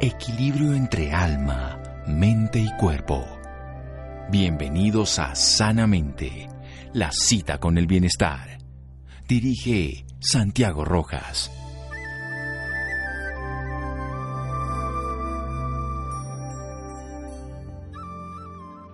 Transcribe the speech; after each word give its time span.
Equilibrio 0.00 0.74
entre 0.74 1.12
alma, 1.12 1.80
mente 2.08 2.58
y 2.58 2.68
cuerpo. 2.78 3.24
Bienvenidos 4.28 5.20
a 5.20 5.36
Sanamente, 5.36 6.48
la 6.92 7.12
cita 7.12 7.58
con 7.60 7.78
el 7.78 7.86
bienestar. 7.86 8.58
Dirige 9.28 10.04
Santiago 10.18 10.84
Rojas. 10.84 11.50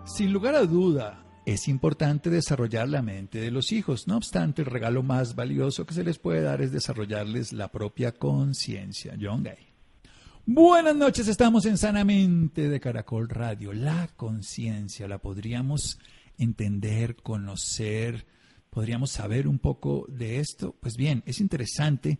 Sin 0.04 0.32
lugar 0.34 0.54
a 0.54 0.64
duda, 0.66 1.24
es 1.46 1.66
importante 1.66 2.28
desarrollar 2.28 2.90
la 2.90 3.00
mente 3.00 3.40
de 3.40 3.50
los 3.50 3.72
hijos. 3.72 4.06
No 4.06 4.18
obstante, 4.18 4.62
el 4.62 4.66
regalo 4.66 5.02
más 5.02 5.34
valioso 5.34 5.86
que 5.86 5.94
se 5.94 6.04
les 6.04 6.18
puede 6.18 6.42
dar 6.42 6.60
es 6.60 6.72
desarrollarles 6.72 7.54
la 7.54 7.72
propia 7.72 8.12
conciencia. 8.12 9.16
John 9.18 9.42
Gay. 9.42 9.69
Buenas 10.46 10.96
noches, 10.96 11.28
estamos 11.28 11.66
en 11.66 11.76
Sanamente 11.76 12.68
de 12.68 12.80
Caracol 12.80 13.28
Radio. 13.28 13.72
La 13.72 14.08
conciencia 14.16 15.06
la 15.06 15.18
podríamos 15.18 15.98
entender, 16.38 17.16
conocer, 17.16 18.26
podríamos 18.70 19.10
saber 19.10 19.46
un 19.46 19.58
poco 19.58 20.06
de 20.08 20.40
esto. 20.40 20.74
Pues 20.80 20.96
bien, 20.96 21.22
es 21.26 21.40
interesante 21.40 22.18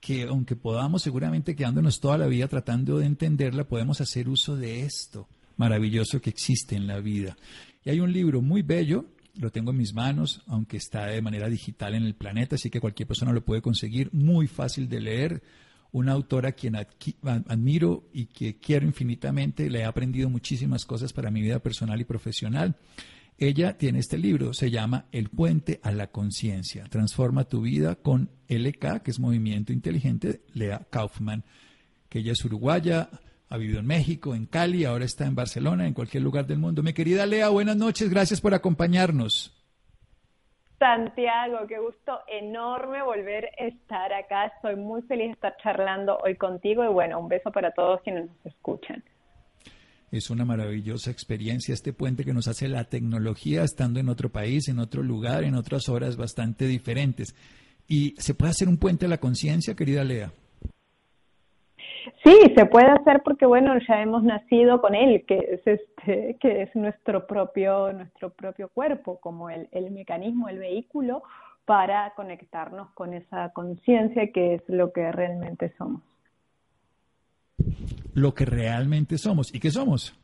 que 0.00 0.24
aunque 0.24 0.56
podamos 0.56 1.02
seguramente 1.02 1.54
quedándonos 1.54 2.00
toda 2.00 2.18
la 2.18 2.26
vida 2.26 2.48
tratando 2.48 2.98
de 2.98 3.06
entenderla, 3.06 3.64
podemos 3.64 4.00
hacer 4.00 4.28
uso 4.28 4.56
de 4.56 4.82
esto 4.82 5.28
maravilloso 5.56 6.20
que 6.20 6.30
existe 6.30 6.74
en 6.74 6.86
la 6.86 7.00
vida. 7.00 7.36
Y 7.84 7.90
hay 7.90 8.00
un 8.00 8.12
libro 8.12 8.42
muy 8.42 8.62
bello, 8.62 9.04
lo 9.38 9.52
tengo 9.52 9.70
en 9.70 9.76
mis 9.76 9.94
manos, 9.94 10.42
aunque 10.46 10.78
está 10.78 11.06
de 11.06 11.22
manera 11.22 11.48
digital 11.48 11.94
en 11.94 12.04
el 12.04 12.14
planeta, 12.14 12.56
así 12.56 12.68
que 12.68 12.80
cualquier 12.80 13.06
persona 13.06 13.32
lo 13.32 13.44
puede 13.44 13.62
conseguir, 13.62 14.08
muy 14.12 14.48
fácil 14.48 14.88
de 14.88 15.00
leer. 15.00 15.42
Una 15.92 16.12
autora 16.12 16.50
a 16.50 16.52
quien 16.52 16.76
admiro 16.76 18.08
y 18.12 18.26
que 18.26 18.58
quiero 18.58 18.86
infinitamente, 18.86 19.68
le 19.68 19.80
he 19.80 19.84
aprendido 19.84 20.30
muchísimas 20.30 20.84
cosas 20.84 21.12
para 21.12 21.30
mi 21.30 21.42
vida 21.42 21.58
personal 21.58 22.00
y 22.00 22.04
profesional. 22.04 22.76
Ella 23.38 23.78
tiene 23.78 23.98
este 23.98 24.18
libro, 24.18 24.52
se 24.52 24.70
llama 24.70 25.06
El 25.12 25.30
puente 25.30 25.80
a 25.82 25.92
la 25.92 26.08
conciencia. 26.08 26.84
Transforma 26.84 27.44
tu 27.44 27.62
vida 27.62 27.96
con 27.96 28.30
LK, 28.48 29.02
que 29.02 29.10
es 29.10 29.18
Movimiento 29.18 29.72
Inteligente, 29.72 30.42
Lea 30.52 30.86
Kaufman, 30.90 31.44
que 32.08 32.18
ella 32.18 32.32
es 32.32 32.44
uruguaya, 32.44 33.08
ha 33.48 33.56
vivido 33.56 33.80
en 33.80 33.86
México, 33.86 34.34
en 34.34 34.46
Cali, 34.46 34.84
ahora 34.84 35.04
está 35.04 35.26
en 35.26 35.34
Barcelona, 35.34 35.86
en 35.86 35.94
cualquier 35.94 36.22
lugar 36.22 36.46
del 36.46 36.58
mundo. 36.58 36.82
Mi 36.82 36.92
querida 36.92 37.26
Lea, 37.26 37.48
buenas 37.48 37.76
noches, 37.76 38.08
gracias 38.10 38.40
por 38.40 38.54
acompañarnos. 38.54 39.59
Santiago, 40.80 41.66
qué 41.68 41.78
gusto 41.78 42.20
enorme 42.26 43.02
volver 43.02 43.50
a 43.58 43.66
estar 43.66 44.14
acá. 44.14 44.46
Estoy 44.46 44.76
muy 44.76 45.02
feliz 45.02 45.26
de 45.26 45.32
estar 45.32 45.54
charlando 45.62 46.16
hoy 46.24 46.36
contigo 46.36 46.82
y 46.82 46.88
bueno, 46.88 47.20
un 47.20 47.28
beso 47.28 47.52
para 47.52 47.70
todos 47.72 48.00
quienes 48.00 48.30
nos 48.30 48.46
escuchan. 48.46 49.04
Es 50.10 50.30
una 50.30 50.46
maravillosa 50.46 51.10
experiencia 51.10 51.74
este 51.74 51.92
puente 51.92 52.24
que 52.24 52.32
nos 52.32 52.48
hace 52.48 52.66
la 52.66 52.84
tecnología 52.84 53.62
estando 53.62 54.00
en 54.00 54.08
otro 54.08 54.30
país, 54.30 54.68
en 54.68 54.78
otro 54.78 55.02
lugar, 55.02 55.44
en 55.44 55.54
otras 55.54 55.90
horas 55.90 56.16
bastante 56.16 56.66
diferentes. 56.66 57.34
¿Y 57.86 58.14
se 58.16 58.32
puede 58.32 58.52
hacer 58.52 58.66
un 58.66 58.78
puente 58.78 59.04
a 59.04 59.10
la 59.10 59.18
conciencia, 59.18 59.76
querida 59.76 60.02
Lea? 60.02 60.32
Sí, 62.24 62.36
se 62.56 62.66
puede 62.66 62.88
hacer 62.88 63.22
porque 63.24 63.46
bueno, 63.46 63.74
ya 63.88 64.02
hemos 64.02 64.22
nacido 64.22 64.80
con 64.80 64.94
él, 64.94 65.24
que 65.26 65.38
es 65.38 65.66
este, 65.66 66.36
que 66.40 66.62
es 66.62 66.74
nuestro 66.76 67.26
propio, 67.26 67.92
nuestro 67.92 68.30
propio 68.30 68.68
cuerpo, 68.68 69.18
como 69.20 69.50
el, 69.50 69.68
el 69.72 69.90
mecanismo, 69.90 70.48
el 70.48 70.58
vehículo 70.58 71.22
para 71.64 72.12
conectarnos 72.14 72.90
con 72.90 73.14
esa 73.14 73.50
conciencia 73.52 74.32
que 74.32 74.54
es 74.54 74.62
lo 74.68 74.92
que 74.92 75.12
realmente 75.12 75.72
somos. 75.78 76.02
Lo 78.14 78.34
que 78.34 78.44
realmente 78.44 79.18
somos. 79.18 79.54
¿Y 79.54 79.60
qué 79.60 79.70
somos? 79.70 80.18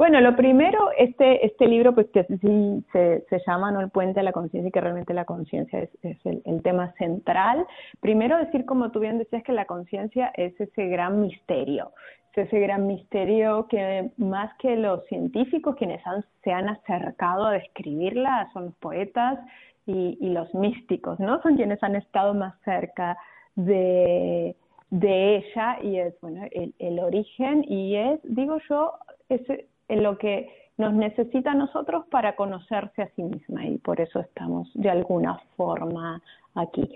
Bueno, 0.00 0.18
lo 0.22 0.34
primero, 0.34 0.88
este, 0.96 1.44
este 1.44 1.68
libro, 1.68 1.94
pues 1.94 2.06
que 2.08 2.24
sí 2.24 2.82
se, 2.90 3.22
se 3.28 3.42
llama 3.46 3.70
¿no? 3.70 3.82
El 3.82 3.90
puente 3.90 4.20
a 4.20 4.22
la 4.22 4.32
conciencia 4.32 4.66
y 4.66 4.72
que 4.72 4.80
realmente 4.80 5.12
la 5.12 5.26
conciencia 5.26 5.78
es, 5.78 5.90
el, 6.24 6.62
tema 6.62 6.94
central. 6.94 7.66
Primero 8.00 8.38
decir, 8.38 8.64
como 8.64 8.92
tú 8.92 9.00
bien 9.00 9.18
decías, 9.18 9.42
que 9.42 9.52
la 9.52 9.66
conciencia 9.66 10.32
es 10.36 10.58
ese 10.58 10.86
gran 10.86 11.20
misterio, 11.20 11.92
es 12.32 12.46
ese 12.46 12.60
gran 12.60 12.86
misterio 12.86 13.66
que 13.68 14.10
más 14.16 14.50
que 14.56 14.74
los 14.74 15.04
científicos, 15.04 15.76
quienes 15.76 16.00
han, 16.06 16.24
se 16.44 16.50
han 16.50 16.70
acercado 16.70 17.44
a 17.44 17.52
describirla, 17.52 18.48
son 18.54 18.64
los 18.64 18.74
poetas 18.76 19.38
y, 19.84 20.16
los 20.30 20.54
místicos, 20.54 21.20
¿no? 21.20 21.42
Son 21.42 21.56
quienes 21.56 21.82
han 21.82 21.94
estado 21.94 22.32
más 22.32 22.54
cerca 22.64 23.18
de, 23.54 24.56
de 24.88 25.36
ella 25.36 25.76
y 25.82 25.98
es, 25.98 26.18
bueno, 26.22 26.46
el, 26.52 26.72
el 26.78 27.00
origen 27.00 27.66
y 27.68 27.96
es, 27.96 28.18
digo 28.24 28.56
yo, 28.66 28.94
es 29.28 29.42
en 29.90 30.02
lo 30.02 30.16
que 30.16 30.48
nos 30.78 30.94
necesita 30.94 31.52
a 31.52 31.54
nosotros 31.54 32.06
para 32.10 32.36
conocerse 32.36 33.02
a 33.02 33.10
sí 33.14 33.22
misma 33.22 33.66
y 33.66 33.76
por 33.78 34.00
eso 34.00 34.20
estamos 34.20 34.70
de 34.74 34.88
alguna 34.88 35.38
forma 35.56 36.22
aquí. 36.54 36.88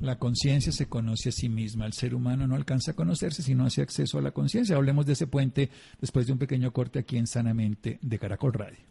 La 0.00 0.18
conciencia 0.18 0.72
se 0.72 0.88
conoce 0.88 1.30
a 1.30 1.32
sí 1.32 1.48
misma. 1.48 1.86
El 1.86 1.92
ser 1.92 2.14
humano 2.14 2.46
no 2.46 2.56
alcanza 2.56 2.92
a 2.92 2.94
conocerse 2.94 3.42
si 3.42 3.54
no 3.54 3.64
hace 3.64 3.80
acceso 3.80 4.18
a 4.18 4.22
la 4.22 4.32
conciencia. 4.32 4.76
Hablemos 4.76 5.06
de 5.06 5.12
ese 5.12 5.26
puente 5.26 5.70
después 6.00 6.26
de 6.26 6.32
un 6.32 6.38
pequeño 6.38 6.72
corte 6.72 6.98
aquí 6.98 7.16
en 7.16 7.26
Sanamente 7.26 7.98
de 8.02 8.18
Caracol 8.18 8.52
Radio. 8.52 8.84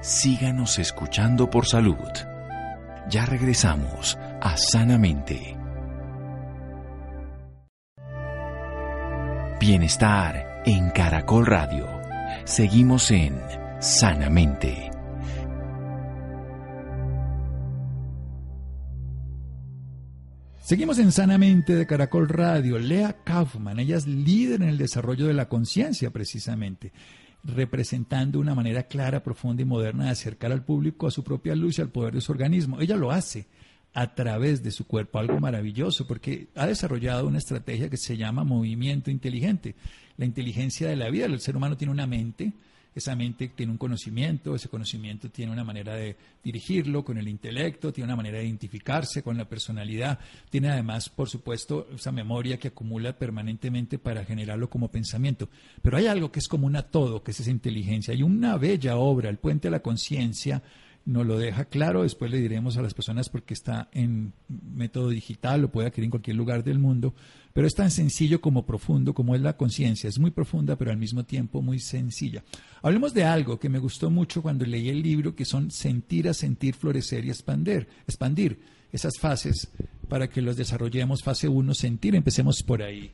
Síganos 0.00 0.78
escuchando 0.78 1.50
por 1.50 1.66
salud. 1.66 1.98
Ya 3.10 3.26
regresamos 3.26 4.16
a 4.40 4.56
Sanamente. 4.56 5.59
Bienestar 9.70 10.64
en 10.66 10.90
Caracol 10.90 11.46
Radio. 11.46 11.86
Seguimos 12.44 13.08
en 13.12 13.40
Sanamente. 13.78 14.90
Seguimos 20.58 20.98
en 20.98 21.12
Sanamente 21.12 21.76
de 21.76 21.86
Caracol 21.86 22.28
Radio. 22.28 22.80
Lea 22.80 23.18
Kaufman, 23.22 23.78
ella 23.78 23.96
es 23.96 24.08
líder 24.08 24.62
en 24.62 24.70
el 24.70 24.76
desarrollo 24.76 25.28
de 25.28 25.34
la 25.34 25.48
conciencia 25.48 26.10
precisamente, 26.10 26.92
representando 27.44 28.40
una 28.40 28.56
manera 28.56 28.88
clara, 28.88 29.22
profunda 29.22 29.62
y 29.62 29.66
moderna 29.66 30.06
de 30.06 30.10
acercar 30.10 30.50
al 30.50 30.64
público 30.64 31.06
a 31.06 31.12
su 31.12 31.22
propia 31.22 31.54
luz 31.54 31.78
y 31.78 31.82
al 31.82 31.90
poder 31.90 32.14
de 32.14 32.20
su 32.20 32.32
organismo. 32.32 32.80
Ella 32.80 32.96
lo 32.96 33.12
hace 33.12 33.46
a 33.92 34.14
través 34.14 34.62
de 34.62 34.70
su 34.70 34.86
cuerpo, 34.86 35.18
algo 35.18 35.40
maravilloso, 35.40 36.06
porque 36.06 36.48
ha 36.54 36.66
desarrollado 36.66 37.26
una 37.26 37.38
estrategia 37.38 37.90
que 37.90 37.96
se 37.96 38.16
llama 38.16 38.44
movimiento 38.44 39.10
inteligente. 39.10 39.74
La 40.16 40.26
inteligencia 40.26 40.88
de 40.88 40.96
la 40.96 41.10
vida, 41.10 41.26
el 41.26 41.40
ser 41.40 41.56
humano 41.56 41.76
tiene 41.76 41.92
una 41.92 42.06
mente, 42.06 42.52
esa 42.94 43.14
mente 43.14 43.48
tiene 43.48 43.72
un 43.72 43.78
conocimiento, 43.78 44.54
ese 44.54 44.68
conocimiento 44.68 45.30
tiene 45.30 45.52
una 45.52 45.62
manera 45.62 45.94
de 45.94 46.16
dirigirlo 46.42 47.04
con 47.04 47.18
el 47.18 47.28
intelecto, 47.28 47.92
tiene 47.92 48.06
una 48.06 48.16
manera 48.16 48.38
de 48.38 48.44
identificarse 48.44 49.22
con 49.22 49.36
la 49.36 49.48
personalidad, 49.48 50.18
tiene 50.50 50.70
además, 50.70 51.08
por 51.08 51.28
supuesto, 51.28 51.86
esa 51.94 52.10
memoria 52.10 52.58
que 52.58 52.68
acumula 52.68 53.16
permanentemente 53.16 53.98
para 53.98 54.24
generarlo 54.24 54.68
como 54.68 54.90
pensamiento. 54.90 55.48
Pero 55.82 55.96
hay 55.96 56.06
algo 56.06 56.32
que 56.32 56.40
es 56.40 56.48
común 56.48 56.74
a 56.76 56.82
todo, 56.82 57.22
que 57.22 57.30
es 57.30 57.40
esa 57.40 57.50
inteligencia. 57.50 58.12
Hay 58.12 58.22
una 58.22 58.56
bella 58.56 58.96
obra, 58.96 59.30
El 59.30 59.38
puente 59.38 59.68
a 59.68 59.70
la 59.70 59.80
conciencia, 59.80 60.62
nos 61.10 61.26
lo 61.26 61.38
deja 61.38 61.64
claro, 61.64 62.04
después 62.04 62.30
le 62.30 62.38
diremos 62.38 62.76
a 62.76 62.82
las 62.82 62.94
personas 62.94 63.28
porque 63.28 63.54
está 63.54 63.88
en 63.92 64.32
método 64.48 65.08
digital, 65.08 65.62
lo 65.62 65.68
puede 65.68 65.88
adquirir 65.88 66.04
en 66.04 66.10
cualquier 66.10 66.36
lugar 66.36 66.62
del 66.62 66.78
mundo, 66.78 67.14
pero 67.52 67.66
es 67.66 67.74
tan 67.74 67.90
sencillo 67.90 68.40
como 68.40 68.64
profundo 68.64 69.12
como 69.12 69.34
es 69.34 69.40
la 69.40 69.56
conciencia, 69.56 70.08
es 70.08 70.20
muy 70.20 70.30
profunda 70.30 70.76
pero 70.76 70.92
al 70.92 70.98
mismo 70.98 71.24
tiempo 71.24 71.62
muy 71.62 71.80
sencilla. 71.80 72.44
Hablemos 72.80 73.12
de 73.12 73.24
algo 73.24 73.58
que 73.58 73.68
me 73.68 73.80
gustó 73.80 74.08
mucho 74.08 74.40
cuando 74.40 74.64
leí 74.64 74.88
el 74.88 75.02
libro, 75.02 75.34
que 75.34 75.44
son 75.44 75.70
sentir 75.70 76.28
a 76.28 76.34
sentir, 76.34 76.74
florecer 76.74 77.24
y 77.24 77.30
expandir, 77.30 77.88
expandir 78.06 78.60
esas 78.92 79.18
fases 79.18 79.68
para 80.08 80.28
que 80.28 80.42
los 80.42 80.56
desarrollemos. 80.56 81.22
Fase 81.22 81.48
1, 81.48 81.74
sentir, 81.74 82.14
empecemos 82.14 82.62
por 82.62 82.82
ahí 82.82 83.12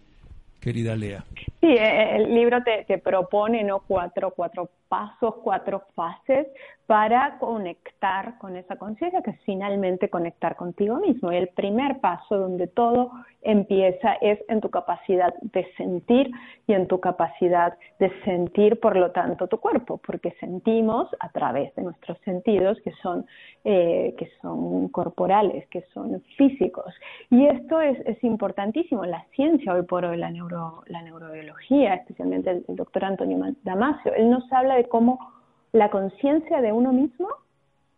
querida 0.61 0.97
Lea. 0.97 1.25
Sí, 1.61 1.69
eh, 1.69 2.17
el 2.17 2.35
libro 2.35 2.61
te, 2.65 2.85
te, 2.85 2.99
propone 2.99 3.63
¿no? 3.63 3.85
cuatro, 3.87 4.33
cuatro 4.35 4.69
pasos, 4.89 5.35
cuatro 5.45 5.85
fases 5.95 6.49
para 6.87 7.39
conectar 7.39 8.39
con 8.39 8.57
esa 8.57 8.77
conciencia, 8.77 9.21
que 9.23 9.33
es 9.33 9.41
finalmente 9.45 10.09
conectar 10.09 10.55
contigo 10.55 10.97
mismo. 10.99 11.33
Y 11.33 11.37
el 11.37 11.49
primer 11.49 11.99
paso 11.99 12.39
donde 12.39 12.69
todo 12.69 13.11
empieza 13.43 14.15
es 14.21 14.39
en 14.49 14.61
tu 14.61 14.71
capacidad 14.71 15.35
de 15.41 15.67
sentir 15.77 16.31
y 16.69 16.75
en 16.75 16.87
tu 16.87 17.01
capacidad 17.01 17.77
de 17.99 18.13
sentir, 18.23 18.79
por 18.79 18.97
lo 18.97 19.11
tanto, 19.11 19.49
tu 19.49 19.59
cuerpo, 19.59 19.99
porque 19.99 20.33
sentimos 20.39 21.09
a 21.19 21.29
través 21.31 21.75
de 21.75 21.83
nuestros 21.83 22.19
sentidos 22.21 22.79
que 22.83 22.93
son, 23.03 23.27
eh, 23.65 24.15
que 24.17 24.31
son 24.41 24.89
corporales, 24.89 25.67
que 25.69 25.83
son 25.93 26.23
físicos. 26.37 26.95
Y 27.31 27.47
esto 27.47 27.81
es, 27.81 27.99
es 28.07 28.23
importantísimo. 28.23 29.05
La 29.05 29.25
ciencia 29.35 29.75
hoy 29.75 29.83
por 29.83 30.05
hoy, 30.05 30.19
la, 30.19 30.31
neuro, 30.31 30.85
la 30.87 31.03
neurobiología, 31.03 31.95
especialmente 31.95 32.51
el, 32.51 32.65
el 32.69 32.77
doctor 32.77 33.05
Antonio 33.05 33.39
Damasio, 33.65 34.15
él 34.15 34.31
nos 34.31 34.51
habla 34.53 34.77
de 34.77 34.85
cómo 34.85 35.36
la 35.73 35.91
conciencia 35.91 36.61
de 36.61 36.73
uno 36.73 36.93
mismo 36.93 37.29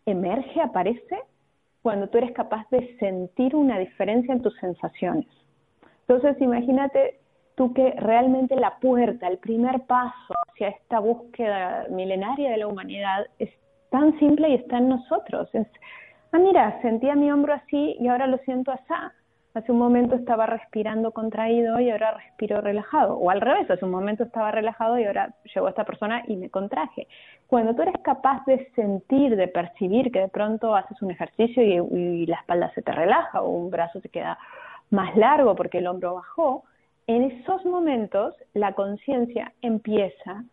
emerge, 0.07 0.61
aparece, 0.61 1.19
cuando 1.83 2.09
tú 2.09 2.19
eres 2.19 2.33
capaz 2.33 2.69
de 2.71 2.97
sentir 2.99 3.55
una 3.55 3.79
diferencia 3.79 4.33
en 4.35 4.43
tus 4.43 4.55
sensaciones. 4.57 5.27
Entonces, 6.07 6.41
imagínate 6.41 7.21
tú 7.55 7.73
que 7.75 7.93
realmente 7.93 8.57
la 8.57 8.79
puerta, 8.79 9.29
el 9.29 9.39
primer 9.39 9.83
paso 9.83 10.35
hacia 10.49 10.69
esta 10.69 11.01
búsqueda 11.01 11.87
milenaria 11.91 12.51
de 12.51 12.57
la 12.57 12.67
humanidad 12.67 13.27
es 13.39 13.51
tan 13.91 14.19
simple 14.19 14.49
y 14.51 14.55
está 14.55 14.79
en 14.79 14.89
nosotros. 14.89 15.49
Es, 15.55 15.67
ah, 16.33 16.39
mira, 16.39 16.81
sentía 16.83 17.15
mi 17.15 17.31
hombro 17.31 17.55
así 17.55 17.97
y 18.01 18.09
ahora 18.09 18.27
lo 18.27 18.39
siento 18.39 18.71
así. 18.71 18.95
Hace 19.55 19.73
un 19.73 19.79
momento 19.79 20.15
estaba 20.15 20.47
respirando 20.47 21.13
contraído 21.13 21.81
y 21.81 21.91
ahora 21.91 22.13
respiro 22.13 22.61
relajado. 22.61 23.17
O 23.17 23.31
al 23.31 23.41
revés, 23.41 23.71
hace 23.71 23.85
un 23.85 23.91
momento 23.91 24.25
estaba 24.25 24.51
relajado 24.51 24.99
y 24.99 25.05
ahora 25.05 25.35
llegó 25.55 25.69
esta 25.69 25.85
persona 25.85 26.23
y 26.27 26.37
me 26.37 26.51
contraje. 26.51 27.09
Cuando 27.47 27.75
tú 27.75 27.83
eres 27.83 27.97
capaz 28.03 28.45
de 28.45 28.71
sentir, 28.77 29.37
de 29.37 29.49
percibir 29.49 30.13
que 30.13 30.21
de 30.21 30.29
pronto 30.29 30.77
haces 30.77 31.01
un 31.03 31.11
ejercicio 31.11 31.63
y, 31.63 32.27
la 32.27 32.37
espalda 32.37 32.71
se 32.75 32.83
te 32.83 32.93
relaja 32.93 33.41
o 33.41 33.49
un 33.49 33.71
brazo 33.71 34.01
se 34.01 34.11
queda 34.11 34.39
más 34.91 35.17
largo 35.17 35.57
porque 35.57 35.79
el 35.79 35.87
hombro 35.87 36.15
bajó, 36.15 36.65
en 37.07 37.25
esos 37.25 37.65
momentos 37.65 38.35
la 38.53 38.75
conciencia 38.75 39.53
empieza 39.63 40.45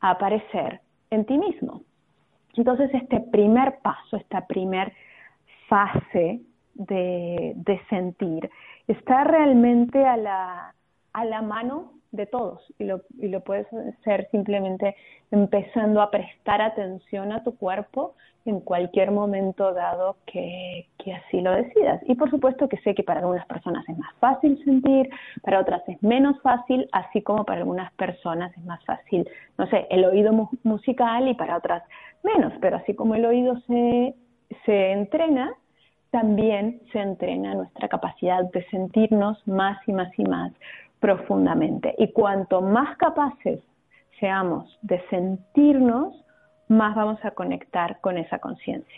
a 0.00 0.10
aparecer 0.10 0.80
en 1.10 1.24
ti 1.24 1.38
mismo. 1.38 1.82
Entonces 2.56 2.88
este 2.94 3.20
primer 3.20 3.80
paso, 3.82 4.16
esta 4.16 4.46
primer 4.46 4.92
fase 5.68 6.40
de, 6.74 7.80
sentir, 7.88 8.50
está 8.88 9.24
realmente 9.24 10.04
a 10.04 10.16
la, 10.16 10.74
a 11.12 11.24
la 11.24 11.42
mano 11.42 11.92
de 12.12 12.26
todos 12.26 12.60
y 12.78 12.84
lo, 12.84 13.02
y 13.18 13.28
lo 13.28 13.40
puedes 13.40 13.66
hacer 13.72 14.28
simplemente 14.30 14.94
empezando 15.30 16.00
a 16.00 16.10
prestar 16.10 16.62
atención 16.62 17.32
a 17.32 17.42
tu 17.42 17.56
cuerpo 17.56 18.14
en 18.46 18.60
cualquier 18.60 19.10
momento 19.10 19.72
dado 19.72 20.16
que, 20.26 20.86
que, 20.98 21.14
así 21.14 21.40
lo 21.40 21.52
decidas. 21.52 22.00
Y 22.06 22.14
por 22.14 22.30
supuesto 22.30 22.68
que 22.68 22.76
sé 22.78 22.94
que 22.94 23.02
para 23.02 23.20
algunas 23.20 23.46
personas 23.46 23.88
es 23.88 23.96
más 23.96 24.14
fácil 24.20 24.62
sentir, 24.64 25.08
para 25.42 25.60
otras 25.60 25.82
es 25.88 26.02
menos 26.02 26.40
fácil, 26.42 26.86
así 26.92 27.22
como 27.22 27.44
para 27.44 27.60
algunas 27.60 27.92
personas 27.94 28.56
es 28.56 28.64
más 28.64 28.84
fácil, 28.84 29.28
no 29.56 29.66
sé, 29.68 29.86
el 29.90 30.04
oído 30.04 30.50
musical 30.62 31.26
y 31.28 31.34
para 31.34 31.56
otras 31.56 31.82
menos, 32.22 32.52
pero 32.60 32.76
así 32.76 32.94
como 32.94 33.14
el 33.14 33.24
oído 33.24 33.58
se, 33.66 34.14
se 34.66 34.92
entrena, 34.92 35.54
también 36.14 36.80
se 36.92 37.00
entrena 37.00 37.56
nuestra 37.56 37.88
capacidad 37.88 38.48
de 38.52 38.64
sentirnos 38.66 39.36
más 39.48 39.76
y 39.88 39.92
más 39.92 40.16
y 40.16 40.22
más 40.22 40.52
profundamente. 41.00 41.92
Y 41.98 42.12
cuanto 42.12 42.60
más 42.60 42.96
capaces 42.98 43.58
seamos 44.20 44.78
de 44.82 45.02
sentirnos, 45.10 46.14
más 46.68 46.94
vamos 46.94 47.18
a 47.24 47.32
conectar 47.32 48.00
con 48.00 48.16
esa 48.16 48.38
conciencia. 48.38 48.94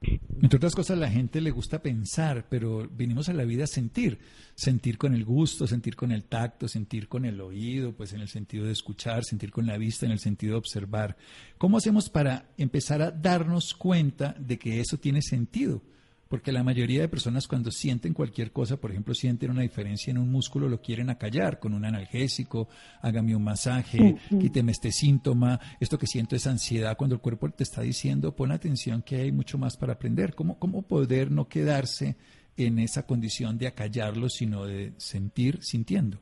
Entre 0.00 0.58
otras 0.58 0.76
cosas, 0.76 0.96
a 0.96 1.00
la 1.00 1.10
gente 1.10 1.40
le 1.40 1.50
gusta 1.50 1.82
pensar, 1.82 2.44
pero 2.48 2.88
vinimos 2.88 3.28
a 3.28 3.32
la 3.32 3.44
vida 3.44 3.64
a 3.64 3.66
sentir. 3.66 4.20
Sentir 4.54 4.96
con 4.96 5.14
el 5.14 5.24
gusto, 5.24 5.66
sentir 5.66 5.96
con 5.96 6.12
el 6.12 6.22
tacto, 6.22 6.68
sentir 6.68 7.08
con 7.08 7.24
el 7.24 7.40
oído, 7.40 7.96
pues 7.96 8.12
en 8.12 8.20
el 8.20 8.28
sentido 8.28 8.64
de 8.64 8.70
escuchar, 8.70 9.24
sentir 9.24 9.50
con 9.50 9.66
la 9.66 9.76
vista, 9.76 10.06
en 10.06 10.12
el 10.12 10.20
sentido 10.20 10.52
de 10.52 10.58
observar. 10.58 11.16
¿Cómo 11.58 11.78
hacemos 11.78 12.08
para 12.08 12.44
empezar 12.56 13.02
a 13.02 13.10
darnos 13.10 13.74
cuenta 13.74 14.36
de 14.38 14.56
que 14.56 14.78
eso 14.78 14.98
tiene 14.98 15.20
sentido? 15.20 15.82
Porque 16.28 16.52
la 16.52 16.62
mayoría 16.62 17.00
de 17.00 17.08
personas 17.08 17.48
cuando 17.48 17.70
sienten 17.70 18.12
cualquier 18.12 18.52
cosa, 18.52 18.76
por 18.76 18.90
ejemplo, 18.90 19.14
sienten 19.14 19.50
una 19.50 19.62
diferencia 19.62 20.10
en 20.10 20.18
un 20.18 20.30
músculo, 20.30 20.68
lo 20.68 20.80
quieren 20.80 21.08
acallar 21.08 21.58
con 21.58 21.72
un 21.72 21.84
analgésico, 21.84 22.68
hágame 23.00 23.34
un 23.34 23.44
masaje, 23.44 24.16
quíteme 24.28 24.72
este 24.72 24.92
síntoma, 24.92 25.58
esto 25.80 25.98
que 25.98 26.06
siento 26.06 26.36
es 26.36 26.46
ansiedad, 26.46 26.96
cuando 26.98 27.14
el 27.16 27.22
cuerpo 27.22 27.48
te 27.50 27.62
está 27.62 27.80
diciendo, 27.80 28.36
pon 28.36 28.52
atención 28.52 29.02
que 29.02 29.16
hay 29.16 29.32
mucho 29.32 29.56
más 29.56 29.76
para 29.76 29.94
aprender. 29.94 30.34
¿Cómo, 30.34 30.58
cómo 30.58 30.82
poder 30.82 31.30
no 31.30 31.48
quedarse 31.48 32.16
en 32.58 32.78
esa 32.78 33.06
condición 33.06 33.56
de 33.56 33.68
acallarlo, 33.68 34.28
sino 34.28 34.66
de 34.66 34.92
sentir 34.98 35.62
sintiendo? 35.62 36.18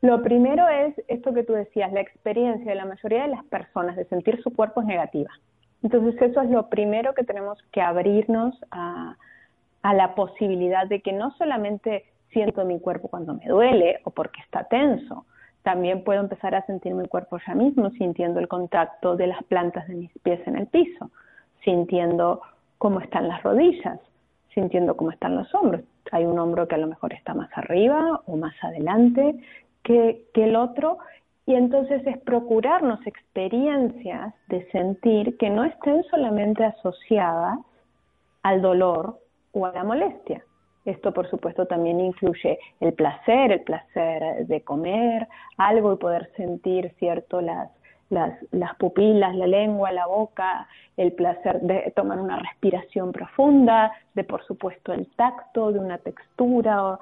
Lo 0.00 0.20
primero 0.22 0.66
es 0.68 0.94
esto 1.06 1.32
que 1.32 1.44
tú 1.44 1.52
decías, 1.52 1.92
la 1.92 2.00
experiencia 2.00 2.72
de 2.72 2.74
la 2.74 2.86
mayoría 2.86 3.22
de 3.22 3.28
las 3.28 3.44
personas 3.44 3.94
de 3.96 4.04
sentir 4.06 4.42
su 4.42 4.50
cuerpo 4.50 4.80
es 4.80 4.86
negativa. 4.88 5.30
Entonces 5.82 6.20
eso 6.20 6.40
es 6.40 6.50
lo 6.50 6.68
primero 6.68 7.14
que 7.14 7.24
tenemos 7.24 7.58
que 7.72 7.80
abrirnos 7.80 8.54
a, 8.70 9.16
la 9.82 10.14
posibilidad 10.14 10.86
de 10.86 11.00
que 11.00 11.12
no 11.12 11.32
solamente 11.32 12.04
siento 12.30 12.64
mi 12.64 12.78
cuerpo 12.78 13.08
cuando 13.08 13.34
me 13.34 13.46
duele 13.46 14.00
o 14.04 14.10
porque 14.10 14.40
está 14.40 14.64
tenso, 14.64 15.26
también 15.62 16.04
puedo 16.04 16.20
empezar 16.20 16.54
a 16.54 16.64
sentir 16.66 16.94
mi 16.94 17.08
cuerpo 17.08 17.38
ya 17.46 17.54
mismo 17.54 17.90
sintiendo 17.90 18.38
el 18.38 18.48
contacto 18.48 19.16
de 19.16 19.26
las 19.26 19.42
plantas 19.44 19.88
de 19.88 19.94
mis 19.94 20.10
pies 20.22 20.40
en 20.46 20.56
el 20.56 20.66
piso, 20.68 21.10
sintiendo 21.64 22.42
cómo 22.78 23.00
están 23.00 23.28
las 23.28 23.42
rodillas, 23.42 23.98
sintiendo 24.54 24.96
cómo 24.96 25.10
están 25.10 25.36
los 25.36 25.52
hombros. 25.54 25.82
Hay 26.10 26.24
un 26.24 26.38
hombro 26.38 26.68
que 26.68 26.74
a 26.74 26.78
lo 26.78 26.86
mejor 26.86 27.12
está 27.12 27.34
más 27.34 27.50
arriba 27.56 28.20
o 28.26 28.36
más 28.36 28.54
adelante 28.62 29.36
que, 29.82 30.24
el 30.34 30.56
otro 30.56 30.98
y 31.52 31.54
entonces 31.54 32.00
es 32.06 32.16
procurarnos 32.20 33.06
experiencias 33.06 34.32
de 34.48 34.66
sentir 34.70 35.36
que 35.36 35.50
no 35.50 35.64
estén 35.64 36.02
solamente 36.04 36.64
asociadas 36.64 37.58
al 38.42 38.62
dolor 38.62 39.18
o 39.52 39.66
a 39.66 39.72
la 39.72 39.84
molestia. 39.84 40.42
Esto, 40.86 41.12
por 41.12 41.28
supuesto, 41.28 41.66
también 41.66 42.00
incluye 42.00 42.58
el 42.80 42.94
placer, 42.94 43.52
el 43.52 43.60
placer 43.60 44.46
de 44.46 44.62
comer 44.62 45.28
algo 45.58 45.92
y 45.92 45.96
poder 45.96 46.30
sentir, 46.38 46.94
¿cierto?, 46.98 47.42
las, 47.42 47.68
las, 48.08 48.32
las, 48.50 48.74
pupilas, 48.76 49.36
la 49.36 49.46
lengua, 49.46 49.92
la 49.92 50.06
boca, 50.06 50.66
el 50.96 51.12
placer 51.12 51.60
de 51.60 51.92
tomar 51.94 52.18
una 52.18 52.38
respiración 52.38 53.12
profunda, 53.12 53.92
de, 54.14 54.24
por 54.24 54.42
supuesto, 54.46 54.94
el 54.94 55.06
tacto, 55.16 55.70
de 55.70 55.80
una 55.80 55.98
textura, 55.98 56.98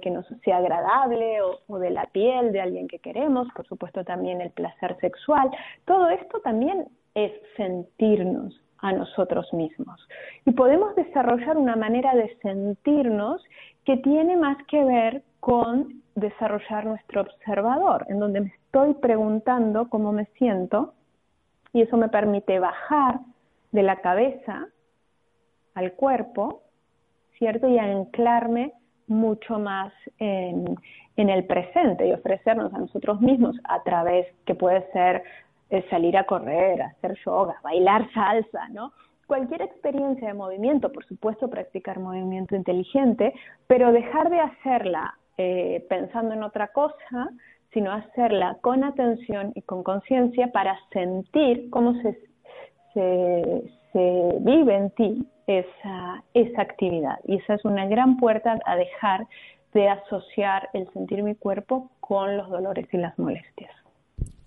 que, 0.00 0.10
nos 0.10 0.26
sea 0.44 0.58
agradable 0.58 1.38
o, 1.68 1.78
de 1.78 1.90
la 1.90 2.06
piel 2.06 2.52
de 2.52 2.60
alguien 2.60 2.88
que 2.88 2.98
queremos, 2.98 3.48
por 3.54 3.66
supuesto 3.66 4.04
también 4.04 4.40
el 4.40 4.50
placer 4.50 4.96
sexual. 5.00 5.50
Todo 5.84 6.08
esto 6.08 6.40
también 6.40 6.88
es 7.14 7.32
sentirnos 7.56 8.60
a 8.78 8.92
nosotros 8.92 9.52
mismos. 9.52 10.00
Y 10.46 10.52
podemos 10.52 10.94
desarrollar 10.96 11.56
una 11.56 11.76
manera 11.76 12.14
de 12.14 12.34
sentirnos 12.42 13.42
que 13.84 13.98
tiene 13.98 14.36
más 14.36 14.56
que 14.66 14.82
ver 14.84 15.22
con 15.38 16.02
desarrollar 16.14 16.86
nuestro 16.86 17.22
observador, 17.22 18.06
en 18.08 18.18
donde 18.18 18.40
me 18.40 18.48
estoy 18.48 18.94
preguntando 18.94 19.88
cómo 19.88 20.12
me 20.12 20.26
siento 20.38 20.94
y 21.72 21.82
eso 21.82 21.96
me 21.96 22.08
permite 22.08 22.58
bajar 22.58 23.20
de 23.70 23.82
la 23.82 24.00
cabeza 24.00 24.66
al 25.74 25.92
cuerpo, 25.92 26.62
¿cierto? 27.38 27.68
Y 27.68 27.78
anclarme 27.78 28.72
mucho 29.10 29.58
más 29.58 29.92
en, 30.18 30.78
el 31.16 31.44
presente 31.44 32.06
y 32.06 32.12
ofrecernos 32.12 32.72
a 32.72 32.78
nosotros 32.78 33.20
mismos 33.20 33.54
a 33.64 33.82
través 33.82 34.26
que 34.46 34.54
puede 34.54 34.90
ser 34.92 35.22
eh, 35.68 35.84
salir 35.90 36.16
a 36.16 36.24
correr, 36.24 36.80
hacer 36.80 37.14
yoga, 37.26 37.56
bailar 37.62 38.10
salsa, 38.14 38.68
¿no? 38.70 38.92
Cualquier 39.26 39.60
experiencia 39.60 40.28
de 40.28 40.34
movimiento, 40.34 40.90
por 40.90 41.04
supuesto, 41.04 41.50
practicar 41.50 41.98
movimiento 41.98 42.56
inteligente, 42.56 43.34
pero 43.66 43.92
dejar 43.92 44.30
de 44.30 44.40
hacerla 44.40 45.14
eh, 45.36 45.84
pensando 45.90 46.34
en 46.34 46.42
otra 46.42 46.68
cosa, 46.68 47.30
sino 47.72 47.92
hacerla 47.92 48.56
con 48.62 48.82
atención 48.82 49.52
y 49.54 49.62
con 49.62 49.82
conciencia 49.82 50.50
para 50.52 50.78
sentir 50.90 51.68
cómo 51.68 51.94
se, 52.00 52.18
se, 52.94 53.62
se 53.92 54.38
vive 54.40 54.74
en 54.74 54.90
ti 54.92 55.28
esa, 55.58 56.24
esa 56.34 56.62
actividad. 56.62 57.18
Y 57.26 57.36
esa 57.36 57.54
es 57.54 57.64
una 57.64 57.86
gran 57.86 58.16
puerta 58.16 58.58
a 58.64 58.76
dejar 58.76 59.26
de 59.74 59.88
asociar 59.88 60.68
el 60.72 60.88
sentir 60.92 61.22
mi 61.22 61.34
cuerpo 61.34 61.90
con 62.00 62.36
los 62.36 62.48
dolores 62.48 62.86
y 62.92 62.96
las 62.96 63.18
molestias. 63.18 63.70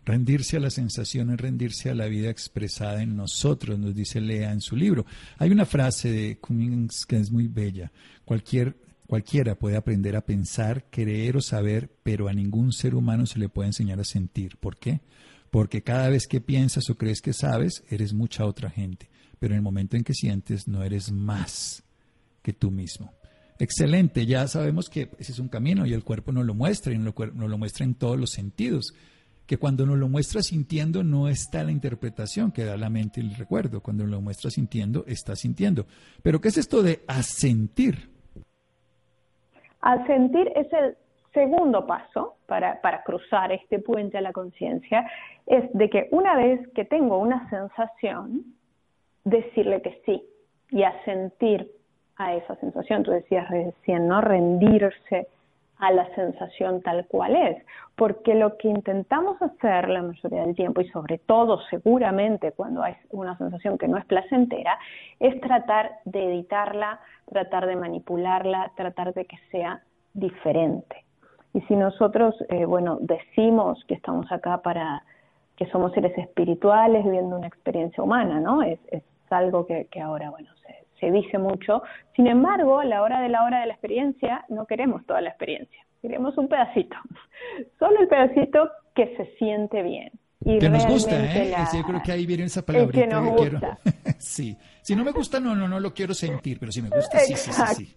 Rendirse 0.06 0.58
a 0.58 0.60
las 0.60 0.74
sensaciones, 0.74 1.40
rendirse 1.40 1.90
a 1.90 1.96
la 1.96 2.08
vida 2.08 2.30
expresada 2.30 3.02
en 3.02 3.16
nosotros, 3.16 3.80
nos 3.80 3.96
dice 3.96 4.20
Lea 4.20 4.52
en 4.52 4.60
su 4.60 4.76
libro. 4.76 5.06
Hay 5.38 5.50
una 5.50 5.66
frase 5.66 6.12
de 6.12 6.38
Cummings 6.40 7.06
que 7.06 7.16
es 7.16 7.32
muy 7.32 7.48
bella. 7.48 7.90
Cualquier, 8.26 8.76
cualquiera 9.08 9.56
puede 9.56 9.78
aprender 9.78 10.18
a 10.18 10.26
pensar, 10.26 10.86
creer 10.90 11.38
o 11.38 11.42
saber, 11.42 11.90
pero 12.04 12.28
a 12.28 12.34
ningún 12.34 12.74
ser 12.74 12.96
humano 12.96 13.26
se 13.26 13.40
le 13.40 13.48
puede 13.48 13.68
enseñar 13.68 14.00
a 14.02 14.04
sentir. 14.04 14.58
¿Por 14.58 14.76
qué? 14.76 15.00
Porque 15.50 15.84
cada 15.84 16.10
vez 16.10 16.28
que 16.28 16.42
piensas 16.42 16.90
o 16.90 16.96
crees 16.96 17.22
que 17.22 17.32
sabes, 17.32 17.86
eres 17.90 18.14
mucha 18.14 18.46
otra 18.46 18.70
gente 18.70 19.13
pero 19.44 19.56
en 19.56 19.58
el 19.58 19.62
momento 19.62 19.98
en 19.98 20.06
que 20.06 20.14
sientes 20.14 20.70
no 20.70 20.84
eres 20.84 21.12
más 21.12 21.84
que 22.42 22.54
tú 22.54 22.72
mismo. 22.72 23.12
Excelente, 23.60 24.26
ya 24.26 24.48
sabemos 24.48 24.90
que 24.90 25.10
ese 25.20 25.34
es 25.34 25.40
un 25.40 25.50
camino 25.50 25.86
y 25.86 25.92
el 25.92 26.06
cuerpo 26.06 26.32
nos 26.32 26.46
lo 26.46 26.54
muestra 26.54 26.94
y 26.94 26.98
nos 26.98 27.14
lo, 27.14 27.58
muestra 27.58 27.86
en 27.86 27.94
todos 27.96 28.18
los 28.18 28.30
sentidos. 28.30 28.94
Que 29.46 29.58
cuando 29.58 29.86
nos 29.86 29.98
lo 29.98 30.08
muestra 30.08 30.42
sintiendo 30.42 31.04
no 31.04 31.28
está 31.28 31.62
la 31.66 31.74
interpretación 31.74 32.54
que 32.54 32.64
da 32.64 32.78
la 32.78 32.90
mente 32.90 33.20
y 33.20 33.26
el 33.26 33.36
recuerdo. 33.36 33.82
Cuando 33.82 34.04
nos 34.04 34.12
lo 34.12 34.22
muestra 34.22 34.50
sintiendo, 34.50 35.04
está 35.08 35.36
sintiendo. 35.36 35.88
Pero 36.22 36.40
¿qué 36.40 36.48
es 36.48 36.58
esto 36.58 36.82
de 36.82 37.04
asentir? 37.06 38.12
Asentir 39.82 40.54
es 40.56 40.72
el 40.72 40.96
segundo 41.34 41.86
paso 41.86 42.38
para, 42.46 42.80
para 42.80 43.04
cruzar 43.04 43.52
este 43.52 43.80
puente 43.80 44.18
a 44.18 44.22
la 44.22 44.32
conciencia. 44.32 45.06
Es 45.48 45.66
de 45.74 45.90
que 45.90 46.08
una 46.12 46.38
vez 46.38 46.66
que 46.74 46.86
tengo 46.86 47.18
una 47.18 47.50
sensación, 47.50 48.46
decirle 49.24 49.82
que 49.82 50.02
sí 50.06 50.24
y 50.70 50.84
a 50.84 51.04
sentir 51.06 51.70
a 52.18 52.36
esa 52.36 52.56
sensación. 52.58 53.04
Tú 53.04 53.12
decías 53.12 53.50
recién, 53.50 54.08
¿no? 54.08 54.22
Rendirse 54.22 55.28
a 55.80 55.92
la 55.92 56.08
sensación 56.16 56.82
tal 56.82 57.06
cual 57.08 57.36
es, 57.36 57.58
porque 57.96 58.36
lo 58.36 58.58
que 58.58 58.70
intentamos 58.70 59.42
hacer 59.42 59.90
la 59.90 60.02
mayoría 60.02 60.44
del 60.44 60.56
tiempo 60.56 60.80
y 60.82 60.88
sobre 60.90 61.18
todo 61.18 61.60
seguramente 61.70 62.54
cuando 62.54 62.84
hay 62.84 62.96
una 63.10 63.38
sensación 63.38 63.78
que 63.78 63.88
no 63.88 63.98
es 63.98 64.06
placentera, 64.06 64.80
es 65.20 65.40
tratar 65.42 65.92
de 66.06 66.26
editarla, 66.26 67.00
tratar 67.30 67.68
de 67.68 67.76
manipularla, 67.76 68.72
tratar 68.78 69.14
de 69.14 69.26
que 69.26 69.38
sea 69.52 69.82
diferente. 70.14 71.04
Y 71.54 71.62
si 71.62 71.76
nosotros, 71.76 72.36
eh, 72.50 72.66
bueno, 72.66 72.98
decimos 73.02 73.84
que 73.88 73.96
estamos 73.96 74.32
acá 74.32 74.60
para, 74.62 75.04
que 75.58 75.66
somos 75.68 75.92
seres 75.92 76.18
espirituales 76.18 77.04
viviendo 77.04 77.38
una 77.38 77.48
experiencia 77.48 78.04
humana, 78.04 78.40
¿no? 78.40 78.64
Es, 78.64 78.80
es 78.90 79.04
algo 79.34 79.66
que, 79.66 79.88
que 79.92 80.00
ahora, 80.00 80.30
bueno, 80.30 80.50
se 81.04 81.12
dice 81.12 81.38
mucho. 81.38 81.84
Sin 82.16 82.28
embargo, 82.28 82.80
a 82.80 82.86
la 82.86 83.02
hora 83.02 83.22
de 83.22 83.30
la 83.30 83.44
hora 83.44 83.62
de 83.62 83.68
la 83.68 83.74
experiencia, 83.74 84.46
no 84.50 84.66
queremos 84.66 85.06
toda 85.06 85.22
la 85.22 85.30
experiencia, 85.30 85.86
queremos 86.02 86.38
un 86.38 86.48
pedacito, 86.48 86.96
solo 87.80 88.00
el 88.00 88.08
pedacito 88.08 88.70
que 88.96 89.16
se 89.18 89.26
siente 89.38 89.82
bien. 89.84 90.12
Y 90.46 90.60
que 90.60 90.70
nos 90.70 90.86
gusta, 90.86 91.16
¿eh? 91.24 91.54
yo 91.74 91.84
creo 91.84 92.02
que 92.04 92.12
ahí 92.12 92.26
viene 92.26 92.44
esa 92.44 92.66
palabrita 92.66 93.02
que, 93.02 93.08
nos 93.08 93.30
gusta. 93.32 93.78
sí. 94.20 94.58
Si 94.82 94.94
no 94.94 95.06
me 95.06 95.12
gusta, 95.12 95.40
no, 95.40 95.56
no, 95.56 95.70
no 95.70 95.80
lo 95.80 95.94
quiero 95.94 96.14
sentir, 96.14 96.60
pero 96.60 96.70
si 96.70 96.82
me 96.82 96.90
gusta, 96.90 97.20
sí, 97.20 97.34
sí, 97.36 97.54
sí, 97.54 97.62
sí. 97.76 97.96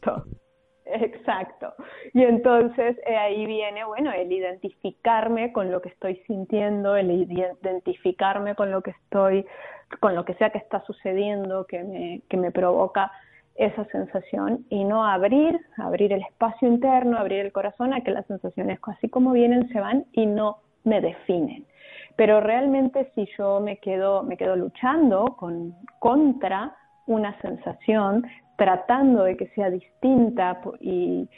Exacto. 0.87 1.75
Y 2.15 2.23
entonces 2.23 2.97
eh, 3.07 3.17
ahí 3.17 3.45
viene, 3.45 3.85
bueno, 3.85 4.13
el 4.13 4.31
identificarme 4.31 5.53
con 5.53 5.71
lo 5.71 5.83
que 5.83 5.89
estoy 5.89 6.17
sintiendo, 6.27 6.97
el 6.97 7.11
identificarme 7.11 8.55
con 8.55 8.71
lo 8.71 8.83
que 8.83 8.93
estoy 8.93 9.45
con 10.01 10.15
lo 10.17 10.25
que 10.25 10.35
sea 10.35 10.51
que 10.51 10.59
está 10.59 10.85
sucediendo 10.85 11.65
que 11.67 11.85
me, 11.85 12.23
que 12.29 12.37
me 12.37 12.51
provoca 12.51 13.13
esa 13.55 13.85
sensación 13.87 14.67
y 14.69 14.85
no 14.85 15.07
abrir, 15.07 15.59
abrir 15.79 16.13
el 16.13 16.23
espacio 16.23 16.69
interno, 16.69 17.19
abrir 17.19 17.41
el 17.41 17.53
corazón 17.53 17.95
a 17.95 18.01
que 18.03 18.11
las 18.11 18.27
sensaciones 18.27 18.79
así 18.83 19.09
como 19.09 19.33
vienen 19.33 19.69
se 19.69 19.81
van 19.81 20.05
y 20.13 20.27
no 20.27 20.59
me 20.85 21.01
definen. 21.01 21.67
Pero 22.17 22.41
realmente 22.41 23.11
si 23.15 23.29
yo 23.39 23.61
me 23.61 23.79
quedo, 23.79 24.23
me 24.23 24.37
quedo 24.37 24.57
luchando 24.57 25.37
con, 25.37 25.75
contra 25.99 26.77
una 27.07 27.41
sensación, 27.41 28.27
tratando 28.57 29.25
de 29.25 29.37
que 29.37 29.49
sea 29.49 29.71
distinta 29.71 30.61
y, 30.81 31.29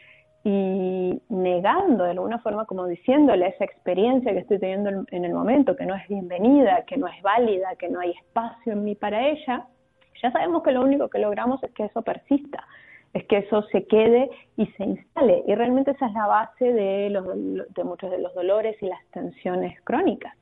y 0.45 1.23
negando 1.29 2.05
de 2.05 2.13
alguna 2.13 2.39
forma, 2.39 2.65
como 2.65 2.87
diciéndole 2.87 3.49
esa 3.49 3.65
experiencia 3.65 4.33
que 4.33 4.39
estoy 4.39 4.59
teniendo 4.59 5.05
en 5.11 5.25
el 5.25 5.33
momento, 5.33 5.77
que 5.77 5.85
no 5.85 5.95
es 5.95 6.07
bienvenida, 6.09 6.85
que 6.87 6.97
no 6.97 7.07
es 7.09 7.21
válida, 7.23 7.75
que 7.79 7.89
no 7.89 8.01
hay 8.01 8.13
espacio 8.13 8.73
en 8.73 8.85
mí 8.85 8.95
para 8.95 9.29
ella, 9.29 9.67
ya 10.23 10.33
sabemos 10.33 10.63
que 10.63 10.73
lo 10.73 10.83
único 10.83 11.09
que 11.09 11.19
logramos 11.19 11.63
es 11.63 11.73
que 11.73 11.85
eso 11.85 12.03
persista, 12.03 12.65
es 13.15 13.25
que 13.27 13.39
eso 13.39 13.63
se 13.65 13.87
quede 13.87 14.31
y 14.57 14.67
se 14.67 14.85
instale. 14.85 15.45
Y 15.47 15.55
realmente 15.55 15.93
esa 15.93 16.07
es 16.07 16.13
la 16.13 16.27
base 16.27 16.73
de, 16.73 17.11
los, 17.11 17.27
de 17.27 17.85
muchos 17.85 18.11
de 18.11 18.19
los 18.19 18.35
dolores 18.35 18.77
y 18.83 18.87
las 18.87 19.05
tensiones 19.11 19.81
crónicas, 19.83 20.35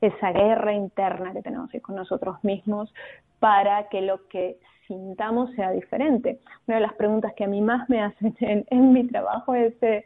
esa 0.00 0.32
guerra 0.32 0.72
interna 0.72 1.32
que 1.32 1.42
tenemos 1.42 1.70
con 1.82 1.96
nosotros 1.96 2.42
mismos 2.42 2.92
para 3.38 3.88
que 3.88 4.02
lo 4.02 4.26
que 4.28 4.58
sintamos 4.86 5.50
sea 5.54 5.70
diferente. 5.72 6.40
Una 6.66 6.76
de 6.76 6.82
las 6.82 6.94
preguntas 6.94 7.32
que 7.36 7.44
a 7.44 7.48
mí 7.48 7.60
más 7.60 7.88
me 7.88 8.02
hacen 8.02 8.34
en, 8.70 8.92
mi 8.92 9.06
trabajo 9.06 9.54
es, 9.54 9.74
eh, 9.82 10.04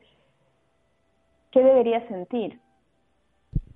¿qué 1.50 1.62
debería 1.62 2.06
sentir? 2.08 2.60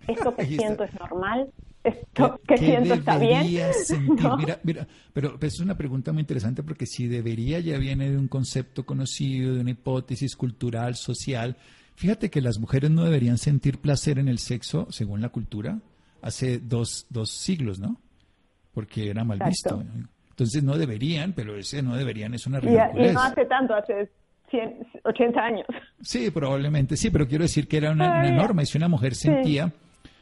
¿Esto 0.07 0.35
que 0.35 0.45
siento 0.47 0.85
es 0.85 0.95
normal? 0.99 1.51
¿Esto 1.83 2.41
que 2.49 2.57
siento 2.57 2.95
está 2.95 3.19
bien? 3.19 3.47
Mira, 4.39 4.59
mira, 4.63 4.87
pero 5.13 5.37
es 5.39 5.61
una 5.61 5.77
pregunta 5.77 6.13
muy 6.13 6.23
interesante 6.23 6.63
porque 6.63 6.87
si 6.87 7.09
debería 7.09 7.61
ya 7.61 7.77
viene 7.77 8.11
de 8.11 8.17
un 8.17 8.27
concepto 8.27 8.87
conocido, 8.87 9.55
de 9.55 9.61
una 9.61 9.73
hipótesis 9.73 10.35
cultural, 10.35 10.95
social. 10.95 11.57
Fíjate 11.95 12.31
que 12.31 12.41
las 12.41 12.59
mujeres 12.59 12.91
no 12.91 13.05
deberían 13.05 13.37
sentir 13.37 13.81
placer 13.81 14.19
en 14.19 14.29
el 14.29 14.39
sexo, 14.39 14.87
según 14.91 15.21
la 15.21 15.29
cultura, 15.29 15.79
hace 16.23 16.59
dos, 16.59 17.07
dos 17.11 17.31
siglos, 17.31 17.79
¿no? 17.79 18.01
Porque 18.73 19.11
era 19.11 19.23
mal 19.23 19.39
visto. 19.45 19.85
Entonces 20.35 20.65
no 20.65 20.77
deberían, 20.77 21.33
pero 21.33 21.57
ese 21.57 21.81
no 21.81 21.95
deberían 21.95 22.35
es 22.35 22.45
una 22.45 22.59
ridiculez. 22.59 23.13
Y, 23.13 23.15
no 23.15 23.23
hace 23.23 23.45
tanto, 23.45 23.73
hace 23.73 24.11
80 25.05 25.41
años. 25.41 25.67
Sí, 26.03 26.29
probablemente 26.33 26.97
sí, 26.97 27.11
pero 27.11 27.29
quiero 27.29 27.45
decir 27.45 27.69
que 27.69 27.77
era 27.77 27.93
una, 27.93 28.29
norma 28.33 28.65
y 28.65 28.67
si 28.67 28.77
una 28.77 28.89
mujer 28.89 29.15
sentía, 29.15 29.73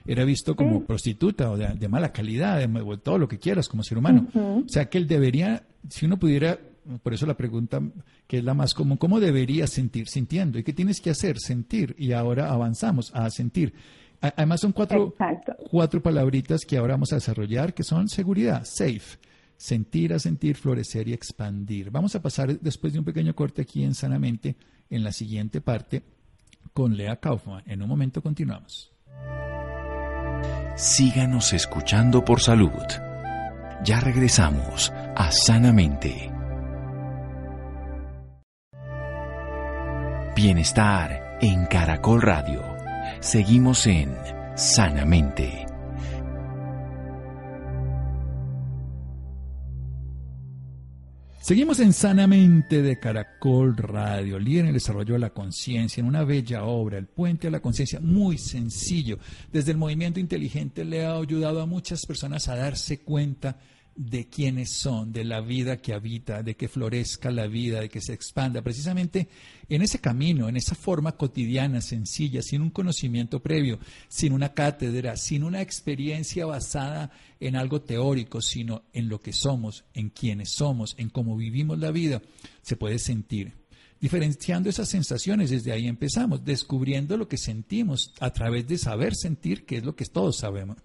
era 0.07 0.25
visto 0.25 0.55
como 0.55 0.85
prostituta 0.85 1.51
o 1.51 1.57
de, 1.57 1.89
mala 1.89 2.13
calidad, 2.13 2.59
de, 2.59 2.99
todo 2.99 3.17
lo 3.17 3.27
que 3.27 3.39
quieras 3.39 3.71
como 3.71 3.83
ser 3.83 3.97
humano. 3.97 4.27
O 4.35 4.69
sea 4.69 4.91
que 4.91 4.99
él 4.99 5.07
debería, 5.07 5.63
si 5.89 6.05
uno 6.05 6.19
pudiera, 6.19 6.59
por 7.03 7.15
eso 7.15 7.25
la 7.25 7.35
pregunta 7.35 7.81
que 8.27 8.37
es 8.37 8.45
la 8.45 8.53
más 8.53 8.75
común, 8.75 8.99
¿cómo 8.99 9.19
debería 9.19 9.67
sentir? 9.67 10.09
Sintiendo. 10.09 10.59
¿Y 10.59 10.63
qué 10.63 10.75
tienes 10.75 11.01
que 11.01 11.09
hacer? 11.09 11.39
Sentir. 11.39 11.95
Y 11.97 12.13
ahora 12.13 12.51
avanzamos 12.51 13.15
a 13.15 13.31
sentir. 13.31 13.73
Además 14.21 14.61
son 14.61 14.73
cuatro, 14.73 15.15
cuatro 15.71 16.03
palabritas 16.03 16.67
que 16.67 16.77
ahora 16.77 16.95
vamos 16.95 17.13
a 17.13 17.17
desarrollar 17.17 17.73
que 17.73 17.83
son 17.83 18.09
seguridad, 18.09 18.63
safe 18.65 19.19
sentir 19.63 20.13
a 20.13 20.19
sentir, 20.19 20.57
florecer 20.57 21.07
y 21.07 21.13
expandir. 21.13 21.93
Vamos 21.93 22.17
a 22.17 22.21
pasar 22.21 22.59
después 22.59 22.93
de 22.93 22.99
un 22.99 23.05
pequeño 23.05 23.33
corte 23.33 23.63
aquí 23.63 23.85
en 23.85 23.95
Sanamente, 23.95 24.57
en 24.91 25.05
la 25.05 25.13
siguiente 25.13 25.61
parte, 25.61 26.03
con 26.73 26.97
Lea 26.97 27.21
Kaufman. 27.21 27.63
En 27.67 27.81
un 27.81 27.89
momento 27.89 28.21
continuamos. 28.23 28.91
Síganos 30.75 31.53
escuchando 31.53 32.25
por 32.25 32.41
salud. 32.41 32.73
Ya 33.85 34.01
regresamos 34.01 34.91
a 34.91 35.31
Sanamente. 35.31 36.33
Bienestar 40.35 41.39
en 41.41 41.67
Caracol 41.67 42.21
Radio. 42.21 42.65
Seguimos 43.21 43.87
en 43.87 44.13
Sanamente. 44.57 45.62
Seguimos 51.53 51.81
en 51.81 51.93
Sanamente 51.93 52.81
de 52.81 52.99
Caracol 52.99 53.77
Radio, 53.77 54.39
líder 54.39 54.61
en 54.61 54.69
el 54.69 54.73
desarrollo 54.73 55.13
de 55.13 55.19
la 55.19 55.35
conciencia, 55.35 56.01
en 56.01 56.07
una 56.07 56.25
bella 56.25 56.65
obra, 56.65 56.97
El 56.97 57.09
Puente 57.09 57.49
a 57.49 57.51
la 57.51 57.61
Conciencia, 57.61 58.01
muy 58.01 58.39
sencillo. 58.39 59.19
Desde 59.53 59.73
el 59.73 59.77
movimiento 59.77 60.19
inteligente 60.19 60.83
le 60.83 61.05
ha 61.05 61.15
ayudado 61.15 61.61
a 61.61 61.67
muchas 61.67 62.07
personas 62.07 62.49
a 62.49 62.57
darse 62.57 63.01
cuenta 63.01 63.59
de 63.95 64.29
quiénes 64.29 64.73
son, 64.73 65.13
de 65.13 65.25
la 65.25 65.41
vida 65.41 65.77
que 65.77 65.93
habita, 65.93 66.43
de 66.43 66.57
que 66.57 66.69
florezca 66.69 67.31
la 67.31 67.47
vida, 67.47 67.81
de 67.81 67.89
que 67.89 68.01
se 68.01 68.13
expanda, 68.13 68.63
precisamente 68.63 69.29
en 69.69 69.83
ese 69.83 70.01
camino, 70.01 70.49
en 70.49 70.57
esa 70.57 70.75
forma 70.75 71.13
cotidiana, 71.13 71.81
sencilla, 71.81 72.43
sin 72.43 72.63
un 72.63 72.71
conocimiento 72.71 73.41
previo, 73.41 73.79
sin 74.09 74.33
una 74.33 74.55
cátedra, 74.55 75.17
sin 75.17 75.45
una 75.45 75.61
experiencia 75.61 76.47
basada 76.47 77.11
en 77.41 77.57
algo 77.57 77.83
teórico, 77.83 78.41
sino 78.41 78.83
en 78.93 79.09
lo 79.09 79.21
que 79.21 79.33
somos, 79.33 79.85
en 79.95 80.11
quiénes 80.11 80.53
somos, 80.53 80.95
en 80.99 81.11
cómo 81.11 81.37
vivimos 81.37 81.79
la 81.79 81.91
vida, 81.91 82.23
se 82.63 82.77
puede 82.77 82.99
sentir. 82.99 83.62
Diferenciando 84.03 84.69
esas 84.69 84.91
sensaciones, 84.91 85.49
desde 85.49 85.73
ahí 85.73 85.87
empezamos, 85.87 86.45
descubriendo 86.45 87.17
lo 87.17 87.29
que 87.29 87.39
sentimos 87.39 88.13
a 88.21 88.31
través 88.31 88.69
de 88.69 88.77
saber 88.77 89.15
sentir, 89.15 89.65
que 89.65 89.79
es 89.79 89.85
lo 89.85 89.97
que 89.97 90.05
todos 90.05 90.37
sabemos 90.37 90.77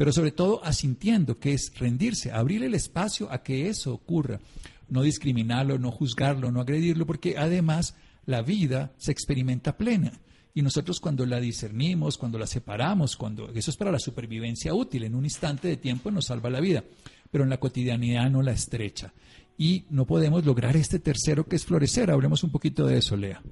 pero 0.00 0.14
sobre 0.14 0.32
todo 0.32 0.64
asintiendo, 0.64 1.38
que 1.38 1.52
es 1.52 1.70
rendirse, 1.78 2.32
abrir 2.32 2.62
el 2.62 2.74
espacio 2.74 3.30
a 3.30 3.42
que 3.42 3.68
eso 3.68 3.92
ocurra, 3.92 4.40
no 4.88 5.02
discriminarlo, 5.02 5.78
no 5.78 5.90
juzgarlo, 5.90 6.50
no 6.50 6.62
agredirlo, 6.62 7.04
porque 7.04 7.36
además 7.36 7.94
la 8.24 8.40
vida 8.40 8.94
se 8.96 9.12
experimenta 9.12 9.76
plena. 9.76 10.18
Y 10.54 10.62
nosotros 10.62 11.00
cuando 11.00 11.26
la 11.26 11.38
discernimos, 11.38 12.16
cuando 12.16 12.38
la 12.38 12.46
separamos, 12.46 13.14
cuando 13.14 13.50
eso 13.50 13.70
es 13.70 13.76
para 13.76 13.92
la 13.92 13.98
supervivencia 13.98 14.72
útil, 14.72 15.04
en 15.04 15.14
un 15.14 15.24
instante 15.24 15.68
de 15.68 15.76
tiempo 15.76 16.10
nos 16.10 16.28
salva 16.28 16.48
la 16.48 16.60
vida, 16.60 16.82
pero 17.30 17.44
en 17.44 17.50
la 17.50 17.60
cotidianidad 17.60 18.30
no 18.30 18.40
la 18.40 18.52
estrecha. 18.52 19.12
Y 19.60 19.84
no 19.90 20.06
podemos 20.06 20.46
lograr 20.46 20.74
este 20.74 20.98
tercero 20.98 21.44
que 21.44 21.56
es 21.56 21.66
florecer. 21.66 22.10
Hablemos 22.10 22.42
un 22.42 22.50
poquito 22.50 22.86
de 22.86 22.96
eso, 22.96 23.14
Lea. 23.14 23.42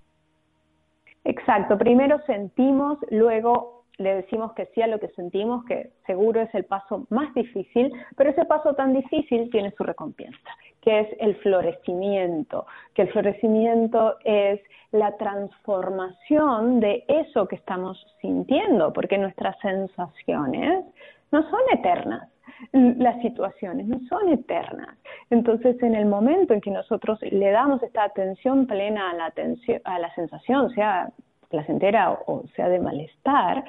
Exacto. 1.25 1.77
Primero 1.77 2.19
sentimos, 2.25 2.97
luego 3.11 3.85
le 3.99 4.15
decimos 4.15 4.55
que 4.55 4.71
sí 4.75 4.81
a 4.81 4.87
lo 4.87 4.99
que 4.99 5.09
sentimos, 5.09 5.67
que 5.67 5.91
seguro 6.07 6.41
es 6.41 6.55
el 6.55 6.65
paso 6.65 7.07
más 7.11 7.35
difícil, 7.35 7.93
pero 8.17 8.31
ese 8.31 8.47
paso 8.47 8.73
tan 8.73 8.95
difícil 8.95 9.51
tiene 9.51 9.71
su 9.73 9.85
recompensa, 9.85 10.49
que 10.81 11.01
es 11.01 11.09
el 11.21 11.37
florecimiento, 11.43 12.65
que 12.95 13.03
el 13.03 13.13
florecimiento 13.13 14.17
es 14.25 14.63
la 14.93 15.15
transformación 15.19 16.81
de 16.81 17.05
eso 17.07 17.47
que 17.49 17.57
estamos 17.57 18.03
sintiendo, 18.23 18.95
porque 18.95 19.19
nuestras 19.19 19.59
sensaciones 19.61 20.87
no 21.33 21.43
son 21.51 21.61
eternas, 21.75 22.31
las 22.73 23.21
situaciones 23.23 23.87
no 23.87 24.01
son 24.09 24.29
eternas. 24.29 24.97
Entonces, 25.31 25.83
en 25.83 25.95
el 25.95 26.07
momento 26.07 26.55
en 26.55 26.61
que 26.61 26.71
nosotros 26.71 27.19
le 27.23 27.51
damos 27.51 27.83
esta 27.83 28.05
atención 28.05 28.67
plena 28.67 29.11
a 29.11 29.15
la, 29.15 29.27
atención, 29.27 29.81
a 29.85 29.99
la 29.99 30.15
sensación, 30.15 30.71
sea 30.71 31.11
placentera 31.49 32.13
o 32.27 32.45
sea 32.55 32.69
de 32.69 32.79
malestar, 32.79 33.65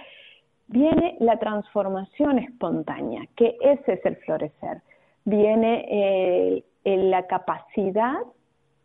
viene 0.67 1.17
la 1.19 1.37
transformación 1.37 2.39
espontánea, 2.39 3.23
que 3.35 3.57
ese 3.61 3.93
es 3.93 4.05
el 4.05 4.15
florecer. 4.17 4.81
Viene 5.25 5.85
eh, 5.89 6.63
la 6.83 7.27
capacidad 7.27 8.17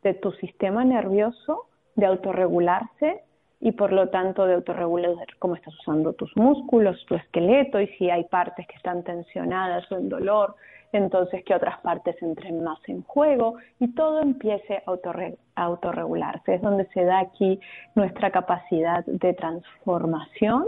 de 0.03 0.15
tu 0.15 0.33
sistema 0.33 0.85
nervioso 0.85 1.67
de 1.97 2.07
autorregularse 2.07 3.23
y 3.65 3.73
por 3.73 3.95
lo 3.95 4.11
tanto 4.11 4.47
de 4.47 4.55
autorregular 4.55 5.27
cómo 5.39 5.55
estás 5.55 5.75
usando 5.81 6.13
tus 6.13 6.31
músculos, 6.37 7.03
tu 7.07 7.15
esqueleto 7.15 7.81
y 7.81 7.87
si 7.97 8.11
hay 8.11 8.25
partes 8.25 8.67
que 8.67 8.77
están 8.77 9.03
tensionadas 9.03 9.91
o 9.91 9.97
en 9.97 10.11
dolor, 10.11 10.55
entonces 10.93 11.43
que 11.45 11.55
otras 11.55 11.81
partes 11.81 12.15
entren 12.23 12.63
más 12.63 12.79
en 12.89 13.03
juego 13.05 13.55
y 13.81 13.89
todo 13.95 14.21
empiece 14.21 14.83
a 14.87 15.65
autorregularse. 15.65 16.57
Es 16.57 16.61
donde 16.61 16.85
se 16.89 17.05
da 17.05 17.21
aquí 17.21 17.59
nuestra 17.95 18.31
capacidad 18.31 19.03
de 19.07 19.33
transformación 19.33 20.67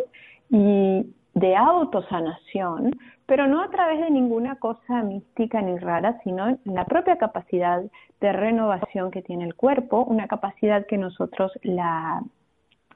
y 0.48 1.06
de 1.34 1.54
autosanación, 1.54 2.92
pero 3.26 3.46
no 3.46 3.62
a 3.62 3.68
través 3.68 4.00
de 4.00 4.10
ninguna 4.10 4.56
cosa 4.56 5.02
mística 5.02 5.60
ni 5.60 5.76
rara, 5.76 6.18
sino 6.24 6.48
en 6.48 6.60
la 6.64 6.86
propia 6.86 7.18
capacidad 7.18 7.82
de 8.22 8.32
renovación 8.32 9.10
que 9.10 9.20
tiene 9.20 9.44
el 9.44 9.54
cuerpo, 9.54 10.02
una 10.04 10.28
capacidad 10.28 10.86
que 10.86 10.96
nosotros 10.96 11.52
la, 11.62 12.22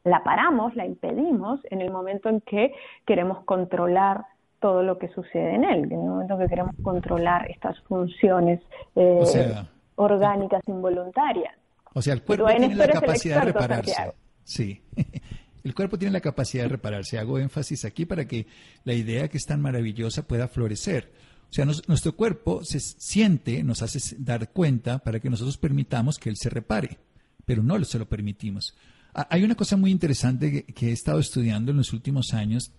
la 0.05 0.23
paramos, 0.25 0.75
la 0.77 0.87
impedimos 0.87 1.61
en 1.71 1.81
el 1.81 1.91
momento 1.91 2.29
en 2.29 2.41
que 2.41 2.73
queremos 3.07 3.45
controlar 3.45 4.25
todo 4.61 4.83
lo 4.83 4.99
que 4.99 5.09
sucede 5.09 5.55
en 5.55 5.65
él, 5.65 5.85
en 5.85 6.01
el 6.01 6.09
momento 6.09 6.39
que 6.39 6.47
queremos 6.47 6.75
controlar 6.83 7.51
estas 7.51 7.81
funciones 7.83 8.61
eh, 8.95 9.55
orgánicas 9.97 10.63
involuntarias. 10.67 11.55
O 11.95 12.03
sea, 12.03 12.15
el 12.15 12.23
cuerpo 12.23 12.47
tiene 12.47 12.75
la 12.75 12.89
capacidad 12.89 13.41
de 13.41 13.53
repararse. 13.53 14.13
Sí. 14.45 14.83
El 15.63 15.75
cuerpo 15.75 15.99
tiene 15.99 16.13
la 16.13 16.23
capacidad 16.23 16.63
de 16.63 16.71
repararse. 16.71 17.19
Hago 17.19 17.39
énfasis 17.39 17.85
aquí 17.85 18.07
para 18.07 18.27
que 18.27 18.47
la 18.85 18.95
idea 18.95 19.29
que 19.29 19.37
es 19.37 19.45
tan 19.45 19.61
maravillosa 19.61 20.27
pueda 20.27 20.49
florecer. 20.49 21.13
O 21.51 21.53
sea, 21.53 21.65
nuestro 21.65 22.17
cuerpo 22.17 22.65
se 22.65 22.81
siente, 22.81 23.63
nos 23.63 23.83
hace 23.83 24.17
dar 24.19 24.51
cuenta 24.53 25.01
para 25.01 25.21
que 25.21 25.29
nosotros 25.29 25.59
permitamos 25.59 26.19
que 26.19 26.31
él 26.31 26.37
se 26.39 26.49
repare, 26.49 26.97
pero 27.45 27.63
no 27.63 27.83
se 27.85 27.99
lo 27.99 28.09
permitimos. 28.09 28.75
Hay 29.13 29.43
una 29.43 29.55
cosa 29.55 29.77
muy 29.77 29.91
interesante 29.91 30.65
que 30.65 30.89
he 30.89 30.93
estado 30.93 31.19
estudiando 31.19 31.71
en 31.71 31.77
los 31.77 31.93
últimos 31.93 32.33
años 32.33 32.73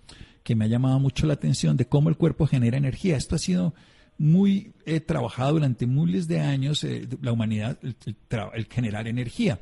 que 0.43 0.55
me 0.55 0.65
ha 0.65 0.67
llamado 0.67 0.99
mucho 0.99 1.27
la 1.27 1.33
atención 1.33 1.77
de 1.77 1.87
cómo 1.87 2.09
el 2.09 2.17
cuerpo 2.17 2.47
genera 2.47 2.77
energía. 2.77 3.17
Esto 3.17 3.35
ha 3.35 3.39
sido 3.39 3.73
muy 4.17 4.73
trabajado 5.05 5.53
durante 5.53 5.87
miles 5.87 6.27
de 6.27 6.39
años, 6.39 6.83
eh, 6.83 7.07
la 7.21 7.31
humanidad, 7.31 7.79
el, 7.81 8.67
generar 8.69 9.07
energía. 9.07 9.59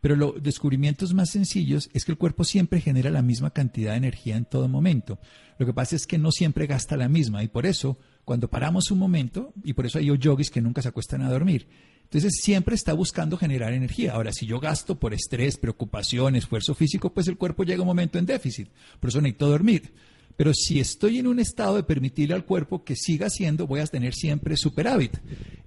Pero 0.00 0.16
los 0.16 0.42
descubrimientos 0.42 1.14
más 1.14 1.30
sencillos 1.30 1.90
es 1.92 2.04
que 2.04 2.12
el 2.12 2.18
cuerpo 2.18 2.44
siempre 2.44 2.80
genera 2.80 3.10
la 3.10 3.22
misma 3.22 3.50
cantidad 3.50 3.92
de 3.92 3.98
energía 3.98 4.36
en 4.36 4.46
todo 4.46 4.68
momento. 4.68 5.18
Lo 5.58 5.66
que 5.66 5.74
pasa 5.74 5.94
es 5.94 6.06
que 6.06 6.18
no 6.18 6.32
siempre 6.32 6.66
gasta 6.66 6.96
la 6.96 7.08
misma 7.08 7.42
y 7.44 7.48
por 7.48 7.66
eso 7.66 7.98
cuando 8.24 8.48
paramos 8.48 8.90
un 8.90 8.98
momento, 8.98 9.52
y 9.64 9.72
por 9.72 9.86
eso 9.86 9.98
hay 9.98 10.16
yogis 10.16 10.50
que 10.50 10.60
nunca 10.60 10.82
se 10.82 10.88
acuestan 10.88 11.22
a 11.22 11.30
dormir, 11.30 11.68
entonces 12.12 12.40
siempre 12.42 12.74
está 12.74 12.92
buscando 12.92 13.36
generar 13.36 13.72
energía. 13.72 14.14
Ahora, 14.14 14.32
si 14.32 14.44
yo 14.44 14.58
gasto 14.58 14.98
por 14.98 15.14
estrés, 15.14 15.56
preocupación, 15.56 16.34
esfuerzo 16.34 16.74
físico, 16.74 17.14
pues 17.14 17.28
el 17.28 17.36
cuerpo 17.38 17.62
llega 17.62 17.82
un 17.82 17.86
momento 17.86 18.18
en 18.18 18.26
déficit. 18.26 18.68
Por 18.98 19.10
eso 19.10 19.20
necesito 19.20 19.48
dormir. 19.48 19.94
Pero 20.36 20.52
si 20.52 20.80
estoy 20.80 21.20
en 21.20 21.28
un 21.28 21.38
estado 21.38 21.76
de 21.76 21.84
permitirle 21.84 22.34
al 22.34 22.44
cuerpo 22.44 22.82
que 22.82 22.96
siga 22.96 23.28
haciendo, 23.28 23.68
voy 23.68 23.78
a 23.78 23.86
tener 23.86 24.12
siempre 24.12 24.56
superávit. 24.56 25.18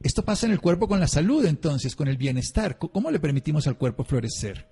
Esto 0.01 0.25
pasa 0.25 0.45
en 0.45 0.51
el 0.51 0.59
cuerpo 0.59 0.89
con 0.89 0.99
la 0.99 1.07
salud, 1.07 1.45
entonces, 1.45 1.95
con 1.95 2.09
el 2.09 2.17
bienestar. 2.17 2.77
¿Cómo 2.77 3.09
le 3.09 3.21
permitimos 3.21 3.65
al 3.65 3.77
cuerpo 3.77 4.03
florecer? 4.03 4.67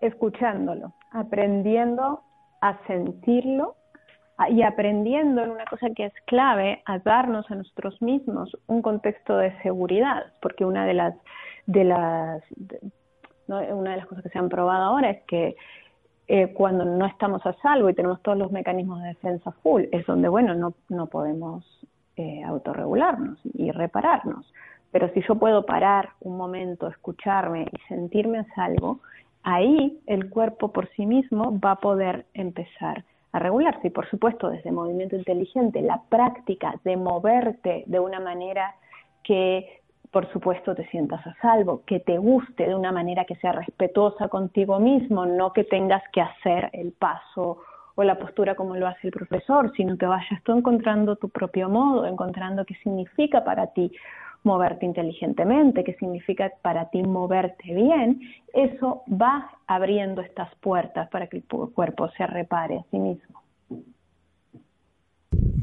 Escuchándolo, 0.00 0.96
aprendiendo 1.12 2.24
a 2.60 2.84
sentirlo 2.88 3.76
y 4.48 4.62
aprendiendo 4.62 5.42
en 5.42 5.50
una 5.50 5.64
cosa 5.64 5.88
que 5.94 6.06
es 6.06 6.12
clave, 6.26 6.82
a 6.86 6.98
darnos 6.98 7.48
a 7.50 7.54
nosotros 7.54 8.00
mismos 8.02 8.56
un 8.66 8.82
contexto 8.82 9.36
de 9.36 9.56
seguridad, 9.62 10.24
porque 10.42 10.64
una 10.64 10.84
de 10.86 10.94
las, 10.94 11.14
de 11.66 11.84
las, 11.84 12.42
una 13.46 13.90
de 13.92 13.96
las 13.96 14.06
cosas 14.06 14.24
que 14.24 14.30
se 14.30 14.38
han 14.38 14.48
probado 14.48 14.82
ahora 14.82 15.10
es 15.10 15.22
que 15.24 15.56
eh, 16.26 16.52
cuando 16.54 16.84
no 16.84 17.06
estamos 17.06 17.44
a 17.46 17.52
salvo 17.60 17.90
y 17.90 17.94
tenemos 17.94 18.22
todos 18.22 18.38
los 18.38 18.50
mecanismos 18.50 19.02
de 19.02 19.08
defensa 19.08 19.52
full, 19.62 19.84
es 19.92 20.04
donde, 20.06 20.28
bueno, 20.28 20.54
no, 20.54 20.74
no 20.88 21.06
podemos 21.06 21.64
eh, 22.16 22.42
autorregularnos 22.44 23.38
y 23.52 23.70
repararnos. 23.70 24.52
Pero 24.90 25.12
si 25.12 25.22
yo 25.28 25.36
puedo 25.36 25.66
parar 25.66 26.10
un 26.20 26.36
momento, 26.36 26.88
escucharme 26.88 27.66
y 27.70 27.88
sentirme 27.88 28.38
a 28.38 28.54
salvo, 28.54 29.00
ahí 29.42 30.00
el 30.06 30.30
cuerpo 30.30 30.72
por 30.72 30.88
sí 30.90 31.06
mismo 31.06 31.58
va 31.60 31.72
a 31.72 31.80
poder 31.80 32.26
empezar 32.34 33.04
a 33.34 33.40
regularse. 33.40 33.88
Y 33.88 33.90
por 33.90 34.08
supuesto, 34.08 34.48
desde 34.48 34.70
movimiento 34.70 35.16
inteligente, 35.16 35.82
la 35.82 36.00
práctica 36.08 36.76
de 36.84 36.96
moverte 36.96 37.82
de 37.86 37.98
una 37.98 38.20
manera 38.20 38.76
que 39.24 39.80
por 40.12 40.30
supuesto 40.32 40.76
te 40.76 40.86
sientas 40.90 41.26
a 41.26 41.34
salvo, 41.42 41.82
que 41.84 41.98
te 41.98 42.18
guste 42.18 42.68
de 42.68 42.74
una 42.76 42.92
manera 42.92 43.24
que 43.24 43.34
sea 43.34 43.50
respetuosa 43.50 44.28
contigo 44.28 44.78
mismo, 44.78 45.26
no 45.26 45.52
que 45.52 45.64
tengas 45.64 46.04
que 46.12 46.20
hacer 46.20 46.70
el 46.72 46.92
paso 46.92 47.58
o 47.96 48.04
la 48.04 48.16
postura 48.16 48.54
como 48.54 48.76
lo 48.76 48.86
hace 48.86 49.08
el 49.08 49.12
profesor, 49.12 49.72
sino 49.76 49.98
que 49.98 50.06
vayas 50.06 50.40
tú 50.44 50.56
encontrando 50.56 51.16
tu 51.16 51.30
propio 51.30 51.68
modo, 51.68 52.06
encontrando 52.06 52.64
qué 52.64 52.74
significa 52.76 53.42
para 53.42 53.66
ti 53.72 53.90
moverte 54.44 54.86
inteligentemente, 54.86 55.84
qué 55.84 55.94
significa 55.94 56.52
para 56.62 56.90
ti 56.90 57.02
moverte 57.02 57.74
bien, 57.74 58.20
eso 58.52 59.02
va 59.10 59.50
abriendo 59.66 60.20
estas 60.20 60.54
puertas 60.56 61.08
para 61.10 61.26
que 61.26 61.38
el 61.38 61.44
cuerpo 61.44 62.08
se 62.10 62.26
repare 62.26 62.78
a 62.78 62.84
sí 62.90 62.98
mismo 62.98 63.44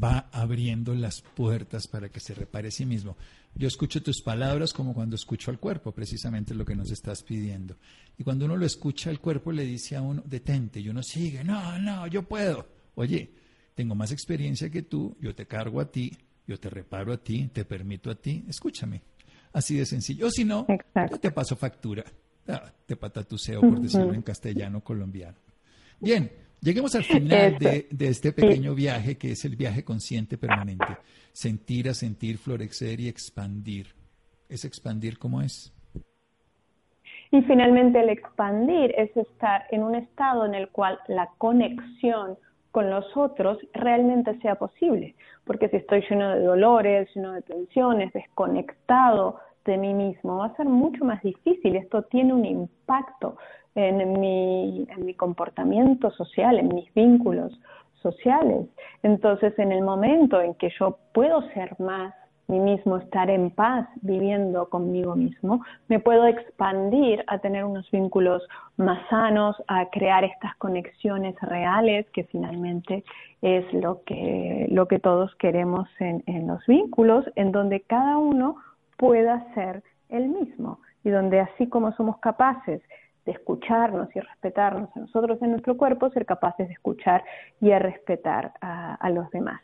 va 0.02 0.30
abriendo 0.32 0.96
las 0.96 1.22
puertas 1.22 1.88
para 1.88 2.10
que 2.10 2.20
se 2.20 2.34
repare 2.34 2.70
a 2.70 2.72
sí 2.72 2.86
mismo. 2.86 3.17
Yo 3.54 3.67
escucho 3.67 4.02
tus 4.02 4.22
palabras 4.22 4.74
como 4.74 4.94
cuando 4.94 5.15
escucho 5.15 5.52
al 5.52 5.60
cuerpo, 5.60 5.91
precisamente 5.91 6.56
lo 6.56 6.65
que 6.65 6.76
nos 6.76 6.91
estás 6.91 7.22
pidiendo. 7.24 7.78
Y 8.17 8.24
cuando 8.24 8.46
uno 8.46 8.58
lo 8.58 8.65
escucha, 8.65 9.10
el 9.10 9.20
cuerpo 9.20 9.52
le 9.52 9.65
dice 9.65 9.96
a 9.96 10.02
uno, 10.02 10.24
detente, 10.26 10.80
y 10.80 10.89
uno 10.89 11.04
sigue, 11.04 11.44
no, 11.44 11.78
no, 11.80 12.08
yo 12.08 12.24
puedo. 12.24 12.67
Oye, 12.96 13.34
tengo 13.76 13.94
más 13.96 14.12
experiencia 14.12 14.70
que 14.70 14.84
tú, 14.84 15.15
yo 15.20 15.36
te 15.36 15.46
cargo 15.46 15.82
a 15.82 15.91
ti, 15.91 16.12
yo 16.48 16.60
te 16.60 16.70
reparo 16.70 17.14
a 17.14 17.18
ti, 17.18 17.50
te 17.54 17.66
permito 17.66 18.10
a 18.10 18.16
ti, 18.16 18.44
escúchame. 18.48 19.02
Así 19.54 19.78
de 19.78 19.86
sencillo. 19.86 20.28
O 20.28 20.32
si 20.32 20.46
no, 20.46 20.66
yo 21.10 21.20
te 21.20 21.32
paso 21.32 21.56
factura. 21.56 22.04
Ah, 22.48 22.72
te 22.86 22.96
patatuseo, 22.96 23.62
por 23.62 23.80
decirlo 23.80 24.14
en 24.14 24.22
castellano 24.22 24.82
colombiano. 24.82 25.38
Bien, 26.00 26.32
Lleguemos 26.64 26.94
al 26.94 27.04
final 27.04 27.58
de, 27.58 27.88
este 28.00 28.32
pequeño 28.32 28.76
viaje 28.76 29.18
que 29.18 29.32
es 29.32 29.46
el 29.46 29.56
viaje 29.56 29.84
consciente 29.84 30.38
permanente. 30.38 30.86
Sentir 31.34 31.90
a 31.90 31.96
sentir, 31.96 32.38
florecer 32.38 33.00
y 33.00 33.08
expandir. 33.08 33.88
¿Es 34.48 34.64
expandir 34.64 35.18
cómo 35.18 35.42
es? 35.42 35.74
Y 37.32 37.42
finalmente 37.44 38.00
el 38.00 38.10
expandir 38.10 38.94
es 38.96 39.10
estar 39.18 39.64
en 39.72 39.82
un 39.82 39.96
estado 39.96 40.46
en 40.46 40.54
el 40.54 40.70
cual 40.70 41.00
la 41.08 41.32
conexión 41.40 42.38
con 42.72 42.90
los 42.90 43.06
otros 43.16 43.58
realmente 43.74 44.38
sea 44.40 44.56
posible. 44.56 45.16
Porque 45.46 45.70
si 45.70 45.78
estoy 45.78 46.04
lleno 46.10 46.36
de 46.36 46.44
dolores, 46.44 47.10
lleno 47.14 47.34
de 47.34 47.42
tensiones, 47.42 48.14
desconectado 48.14 49.40
de 49.66 49.78
mí 49.78 49.94
mismo, 49.94 50.38
va 50.38 50.48
a 50.48 50.56
ser 50.56 50.66
mucho 50.66 51.06
más 51.06 51.22
difícil. 51.22 51.76
Esto 51.76 52.04
tiene 52.04 52.34
un 52.34 52.46
impacto 52.46 53.38
en 53.76 54.20
mi, 54.20 54.88
en 54.90 55.06
mi 55.06 55.14
comportamiento 55.14 56.12
social, 56.12 56.60
en 56.60 56.74
mis 56.74 56.92
vínculos 56.94 57.58
sociales. 58.02 58.68
Entonces, 59.04 59.58
en 59.60 59.72
el 59.72 59.82
momento 59.82 60.42
en 60.42 60.56
que 60.56 60.70
yo 60.80 60.98
puedo 61.14 61.42
ser 61.54 61.80
más 61.80 62.14
mí 62.52 62.60
mismo, 62.60 62.98
estar 62.98 63.30
en 63.30 63.50
paz 63.50 63.88
viviendo 64.02 64.70
conmigo 64.70 65.16
mismo, 65.16 65.64
me 65.88 66.00
puedo 66.00 66.28
expandir 66.28 67.24
a 67.28 67.40
tener 67.40 67.64
unos 67.64 67.90
vínculos 67.92 68.44
más 68.78 69.00
sanos, 69.10 69.56
a 69.68 69.90
crear 69.90 70.24
estas 70.24 70.56
conexiones 70.58 71.36
reales 71.42 72.06
que 72.12 72.26
finalmente 72.26 73.04
es 73.42 73.72
lo 73.74 74.04
que, 74.04 74.68
lo 74.70 74.88
que 74.88 75.00
todos 75.00 75.34
queremos 75.36 75.88
en, 76.00 76.24
en 76.28 76.48
los 76.48 76.66
vínculos, 76.68 77.26
en 77.36 77.52
donde 77.52 77.82
cada 77.82 78.18
uno 78.18 78.58
pueda 78.98 79.46
ser 79.56 79.82
el 80.10 80.28
mismo 80.28 80.80
y 81.04 81.10
donde 81.10 81.40
así 81.40 81.68
como 81.68 81.92
somos 81.94 82.18
capaces 82.20 82.82
de 83.26 83.32
escucharnos 83.34 84.14
y 84.16 84.20
respetarnos 84.20 84.90
a 84.96 85.00
nosotros 85.00 85.42
en 85.42 85.52
nuestro 85.52 85.78
cuerpo, 85.78 86.10
ser 86.10 86.26
capaces 86.26 86.68
de 86.68 86.74
escuchar 86.74 87.24
y 87.60 87.72
a 87.72 87.80
respetar 87.80 88.54
a, 88.62 89.10
los 89.10 89.30
demás. 89.32 89.62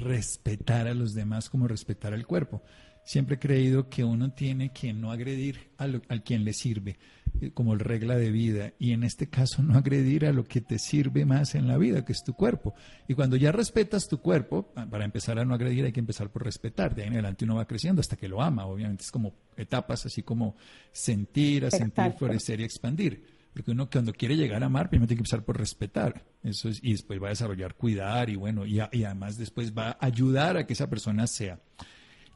Respetar 0.00 0.88
a 0.88 0.94
los 0.94 1.14
demás 1.14 1.50
como 1.50 1.68
respetar 1.68 2.14
al 2.14 2.26
cuerpo. 2.26 2.62
Siempre 3.04 3.36
he 3.36 3.38
creído 3.38 3.88
que 3.88 4.04
uno 4.04 4.32
tiene 4.32 4.72
que 4.72 4.92
no 4.92 5.10
agredir 5.10 5.70
a, 5.78 5.84
a 6.08 6.18
quien 6.20 6.44
le 6.44 6.52
sirve, 6.52 6.98
eh, 7.40 7.50
como 7.52 7.74
regla 7.74 8.16
de 8.16 8.30
vida, 8.30 8.72
y 8.78 8.92
en 8.92 9.04
este 9.04 9.28
caso 9.28 9.62
no 9.62 9.76
agredir 9.76 10.26
a 10.26 10.32
lo 10.32 10.44
que 10.44 10.60
te 10.60 10.78
sirve 10.78 11.24
más 11.24 11.54
en 11.54 11.66
la 11.66 11.78
vida, 11.78 12.04
que 12.04 12.12
es 12.12 12.22
tu 12.24 12.34
cuerpo. 12.34 12.74
Y 13.08 13.14
cuando 13.14 13.36
ya 13.36 13.52
respetas 13.52 14.08
tu 14.08 14.18
cuerpo, 14.20 14.72
ah, 14.76 14.86
para 14.88 15.04
empezar 15.04 15.38
a 15.38 15.44
no 15.44 15.54
agredir 15.54 15.84
hay 15.84 15.92
que 15.92 16.00
empezar 16.00 16.30
por 16.30 16.44
respetar, 16.44 16.94
de 16.94 17.02
ahí 17.02 17.08
en 17.08 17.14
adelante 17.14 17.44
uno 17.44 17.56
va 17.56 17.66
creciendo 17.66 18.00
hasta 18.00 18.16
que 18.16 18.28
lo 18.28 18.42
ama, 18.42 18.66
obviamente 18.66 19.02
es 19.02 19.10
como 19.10 19.34
etapas, 19.56 20.06
así 20.06 20.22
como 20.22 20.56
sentir, 20.92 21.64
a 21.64 21.70
sentir, 21.70 22.12
florecer 22.12 22.60
y 22.60 22.64
expandir. 22.64 23.39
Porque 23.52 23.72
uno 23.72 23.90
cuando 23.90 24.12
quiere 24.12 24.36
llegar 24.36 24.62
a 24.62 24.66
amar, 24.66 24.88
primero 24.88 25.08
tiene 25.08 25.18
que 25.18 25.22
empezar 25.22 25.44
por 25.44 25.58
respetar. 25.58 26.24
Eso 26.42 26.68
es, 26.68 26.80
y 26.82 26.92
después 26.92 27.20
va 27.20 27.26
a 27.26 27.30
desarrollar 27.30 27.74
cuidar 27.74 28.30
y 28.30 28.36
bueno, 28.36 28.64
y, 28.64 28.80
y 28.92 29.04
además 29.04 29.36
después 29.36 29.76
va 29.76 29.90
a 29.90 30.06
ayudar 30.06 30.56
a 30.56 30.66
que 30.66 30.72
esa 30.72 30.88
persona 30.88 31.26
sea. 31.26 31.58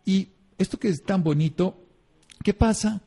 Y 0.05 0.29
esto 0.59 0.79
que 0.79 0.89
es 0.89 1.03
tan 1.03 1.23
bonito, 1.23 1.87
¿qué 2.43 2.53
pasa 2.53 3.03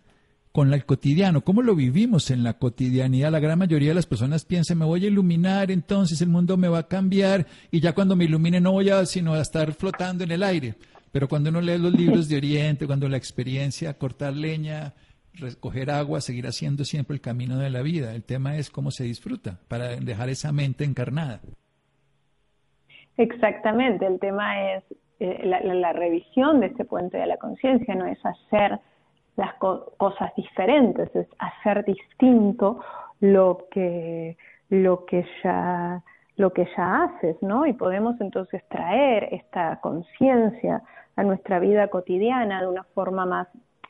con 0.51 0.73
el 0.73 0.85
cotidiano? 0.85 1.41
¿Cómo 1.43 1.61
lo 1.61 1.75
vivimos 1.75 2.31
en 2.31 2.43
la 2.43 2.57
cotidianidad? 2.57 3.31
La 3.31 3.39
gran 3.39 3.59
mayoría 3.59 3.89
de 3.89 3.95
las 3.95 4.05
personas 4.05 4.45
piensan, 4.45 4.79
me 4.79 4.85
voy 4.85 5.05
a 5.05 5.07
iluminar, 5.07 5.69
entonces 5.69 6.21
el 6.21 6.29
mundo 6.29 6.57
me 6.57 6.69
va 6.69 6.79
a 6.79 6.87
cambiar 6.87 7.45
y 7.71 7.79
ya 7.79 7.93
cuando 7.93 8.15
me 8.15 8.25
ilumine 8.25 8.59
no 8.59 8.71
voy 8.71 8.89
a 8.89 9.05
sino 9.05 9.33
a 9.33 9.41
estar 9.41 9.73
flotando 9.73 10.23
en 10.23 10.31
el 10.31 10.43
aire. 10.43 10.75
Pero 11.11 11.27
cuando 11.27 11.49
uno 11.49 11.61
lee 11.61 11.77
los 11.77 11.93
libros 11.93 12.27
de 12.27 12.37
Oriente, 12.37 12.85
cuando 12.85 13.07
la 13.07 13.17
experiencia, 13.17 13.97
cortar 13.97 14.33
leña, 14.33 14.93
recoger 15.39 15.89
agua, 15.91 16.21
seguir 16.21 16.45
haciendo 16.45 16.83
siempre 16.83 17.15
el 17.15 17.21
camino 17.21 17.57
de 17.57 17.69
la 17.69 17.81
vida. 17.81 18.13
El 18.13 18.23
tema 18.23 18.57
es 18.57 18.69
cómo 18.69 18.91
se 18.91 19.03
disfruta 19.03 19.59
para 19.67 19.95
dejar 19.95 20.29
esa 20.29 20.51
mente 20.51 20.83
encarnada. 20.83 21.41
Exactamente, 23.17 24.05
el 24.05 24.19
tema 24.19 24.73
es 24.73 24.83
eh, 25.19 25.41
la, 25.45 25.93
revisión 25.93 26.59
de 26.59 26.67
este 26.67 26.85
puente 26.85 27.17
de 27.17 27.25
la 27.25 27.37
conciencia, 27.37 27.95
no 27.95 28.05
es 28.05 28.19
hacer 28.23 28.79
las 29.35 29.53
cosas 29.55 30.31
diferentes, 30.35 31.15
es 31.15 31.27
hacer 31.39 31.83
distinto 31.85 32.79
lo 33.19 33.67
que, 33.71 34.37
lo 34.69 35.05
que 35.05 35.25
ya 35.43 36.03
lo 36.37 36.53
que 36.53 36.67
ya 36.77 37.03
haces, 37.03 37.35
¿no? 37.41 37.65
Y 37.65 37.73
podemos 37.73 38.19
entonces 38.21 38.63
traer 38.69 39.33
esta 39.33 39.79
conciencia 39.81 40.83
a 41.15 41.23
nuestra 41.23 41.59
vida 41.59 41.87
cotidiana 41.87 42.61
de 42.61 42.67
una 42.67 42.83
forma 42.83 43.25
más, 43.25 43.47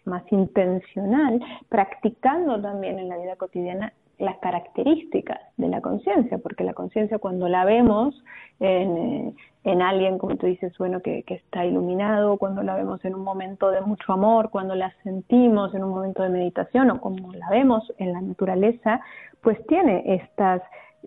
más 0.07 0.23
intencional, 0.31 1.39
practicando 1.69 2.59
también 2.59 2.97
en 2.99 3.09
la 3.09 3.17
vida 3.17 3.35
cotidiana 3.35 3.93
las 4.19 4.37
características 4.39 5.39
de 5.57 5.67
la 5.67 5.81
conciencia, 5.81 6.39
porque 6.39 6.63
la 6.63 6.73
conciencia 6.73 7.19
cuando 7.19 7.47
la 7.47 7.65
vemos 7.65 8.15
en, 8.59 8.97
eh, 8.97 9.33
en, 9.63 9.81
alguien, 9.83 10.17
como 10.17 10.35
tú 10.37 10.47
dices, 10.47 10.75
bueno, 10.79 11.01
que, 11.01 11.21
que, 11.23 11.35
está 11.35 11.65
iluminado, 11.65 12.37
cuando 12.37 12.63
la 12.63 12.75
vemos 12.75 13.03
en 13.05 13.13
un 13.13 13.23
momento 13.23 13.69
de 13.69 13.81
mucho 13.81 14.13
amor, 14.13 14.49
cuando 14.49 14.73
la 14.73 14.91
sentimos 15.03 15.75
en 15.75 15.83
un 15.83 15.91
momento 15.91 16.23
de 16.23 16.29
meditación 16.29 16.89
o 16.89 16.99
como 16.99 17.31
la 17.33 17.49
vemos 17.51 17.93
en 17.99 18.13
la 18.13 18.21
naturaleza, 18.21 19.01
pues 19.41 19.63
tiene 19.67 20.15
estas 20.15 20.63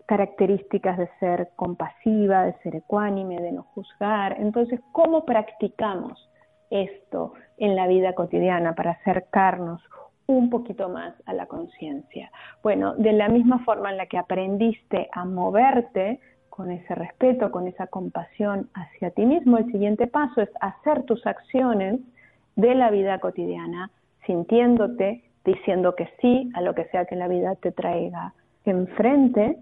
características 0.07 0.99
de 0.99 1.09
ser 1.19 1.51
compasiva, 1.57 2.45
de 2.45 2.55
ser 2.63 2.77
ecuánime, 2.77 3.41
de 3.41 3.53
no 3.53 3.65
juzgar. 3.75 4.37
Entonces, 4.39 4.81
¿cómo 4.93 5.25
practicamos 5.25 6.30
esto 6.71 7.35
en 7.59 7.77
la 7.77 7.87
vida 7.87 8.15
cotidiana 8.15 8.75
para 8.75 8.93
acercarnos 8.93 9.83
un 10.27 10.49
poquito 10.49 10.89
más 10.89 11.15
a 11.27 11.33
la 11.33 11.47
conciencia. 11.47 12.31
Bueno, 12.63 12.95
de 12.95 13.13
la 13.13 13.29
misma 13.29 13.65
forma 13.65 13.91
en 13.91 13.97
la 13.97 14.07
que 14.07 14.17
aprendiste 14.17 15.09
a 15.13 15.25
moverte 15.25 16.21
con 16.49 16.71
ese 16.71 16.95
respeto, 16.95 17.51
con 17.51 17.67
esa 17.67 17.89
compasión 17.89 18.69
hacia 18.75 19.11
ti 19.11 19.27
mismo, 19.27 19.59
el 19.59 19.71
siguiente 19.73 20.07
paso 20.07 20.41
es 20.41 20.51
hacer 20.61 21.03
tus 21.03 21.27
acciones 21.27 22.01
de 22.55 22.75
la 22.75 22.91
vida 22.91 23.19
cotidiana, 23.19 23.91
sintiéndote, 24.27 25.25
diciendo 25.45 25.97
que 25.97 26.09
sí 26.21 26.51
a 26.55 26.61
lo 26.61 26.75
que 26.75 26.85
sea 26.87 27.07
que 27.07 27.17
la 27.17 27.29
vida 27.29 27.55
te 27.57 27.73
traiga 27.73 28.35
enfrente, 28.65 29.57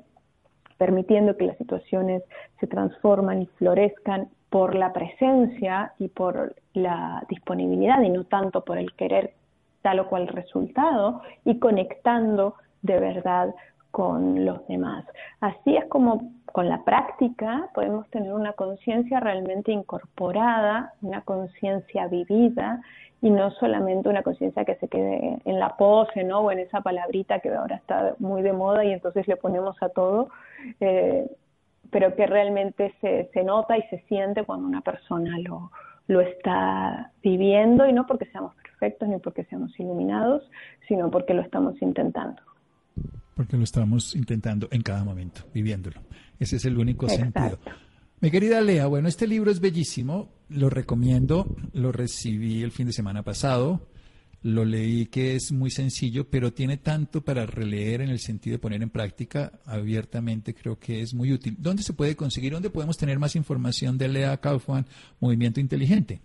permitiendo 0.76 1.36
que 1.36 1.46
las 1.46 1.56
situaciones 1.56 2.22
se 2.60 2.66
transforman 2.66 3.42
y 3.42 3.46
florezcan 3.58 4.28
por 4.50 4.74
la 4.74 4.92
presencia 4.92 5.92
y 5.98 6.08
por 6.08 6.54
la 6.74 7.24
disponibilidad 7.28 8.00
y 8.02 8.08
no 8.08 8.24
tanto 8.24 8.64
por 8.64 8.78
el 8.78 8.92
querer 8.94 9.34
tal 9.82 10.00
o 10.00 10.08
cual 10.08 10.28
resultado 10.28 11.22
y 11.44 11.58
conectando 11.58 12.54
de 12.82 12.98
verdad 12.98 13.54
con 13.90 14.44
los 14.44 14.66
demás. 14.68 15.04
Así 15.40 15.76
es 15.76 15.84
como 15.86 16.32
con 16.52 16.68
la 16.68 16.82
práctica 16.84 17.68
podemos 17.74 18.08
tener 18.10 18.32
una 18.32 18.52
conciencia 18.52 19.20
realmente 19.20 19.72
incorporada, 19.72 20.92
una 21.02 21.22
conciencia 21.22 22.06
vivida 22.06 22.80
y 23.20 23.30
no 23.30 23.50
solamente 23.52 24.08
una 24.08 24.22
conciencia 24.22 24.64
que 24.64 24.76
se 24.76 24.88
quede 24.88 25.38
en 25.44 25.58
la 25.58 25.76
pose, 25.76 26.24
¿no? 26.24 26.40
O 26.40 26.50
en 26.50 26.60
esa 26.60 26.80
palabrita 26.80 27.40
que 27.40 27.52
ahora 27.54 27.76
está 27.76 28.14
muy 28.18 28.42
de 28.42 28.52
moda 28.52 28.84
y 28.84 28.92
entonces 28.92 29.26
le 29.26 29.36
ponemos 29.36 29.76
a 29.82 29.88
todo, 29.88 30.30
eh, 30.80 31.28
pero 31.90 32.14
que 32.14 32.26
realmente 32.26 32.94
se, 33.00 33.30
se 33.32 33.44
nota 33.44 33.76
y 33.78 33.82
se 33.88 34.00
siente 34.08 34.44
cuando 34.44 34.66
una 34.66 34.80
persona 34.80 35.38
lo, 35.38 35.70
lo 36.06 36.20
está 36.20 37.12
viviendo 37.22 37.86
y 37.86 37.92
no 37.92 38.06
porque 38.06 38.26
seamos 38.26 38.54
perfectos 38.56 39.08
ni 39.08 39.18
porque 39.18 39.44
seamos 39.44 39.78
iluminados, 39.78 40.42
sino 40.86 41.10
porque 41.10 41.34
lo 41.34 41.42
estamos 41.42 41.80
intentando. 41.80 42.40
Porque 43.34 43.56
lo 43.56 43.64
estamos 43.64 44.16
intentando 44.16 44.68
en 44.72 44.82
cada 44.82 45.04
momento, 45.04 45.42
viviéndolo. 45.54 46.00
Ese 46.38 46.56
es 46.56 46.64
el 46.64 46.76
único 46.78 47.08
sentido. 47.08 47.58
Mi 48.20 48.30
querida 48.30 48.60
Lea, 48.60 48.86
bueno, 48.86 49.06
este 49.06 49.28
libro 49.28 49.50
es 49.50 49.60
bellísimo, 49.60 50.28
lo 50.48 50.70
recomiendo, 50.70 51.46
lo 51.72 51.92
recibí 51.92 52.62
el 52.62 52.72
fin 52.72 52.88
de 52.88 52.92
semana 52.92 53.22
pasado 53.22 53.80
lo 54.42 54.64
leí 54.64 55.06
que 55.06 55.34
es 55.34 55.52
muy 55.52 55.70
sencillo, 55.70 56.28
pero 56.30 56.52
tiene 56.52 56.76
tanto 56.76 57.22
para 57.22 57.46
releer 57.46 58.00
en 58.00 58.10
el 58.10 58.18
sentido 58.18 58.54
de 58.54 58.60
poner 58.60 58.82
en 58.82 58.90
práctica 58.90 59.52
abiertamente, 59.66 60.54
creo 60.54 60.78
que 60.78 61.00
es 61.00 61.14
muy 61.14 61.32
útil. 61.32 61.56
¿Dónde 61.58 61.82
se 61.82 61.92
puede 61.92 62.16
conseguir? 62.16 62.52
¿Dónde 62.52 62.70
podemos 62.70 62.96
tener 62.96 63.18
más 63.18 63.36
información 63.36 63.98
de 63.98 64.08
Lea 64.08 64.36
Kaufman, 64.36 64.86
Movimiento 65.20 65.60
Inteligente? 65.60 66.20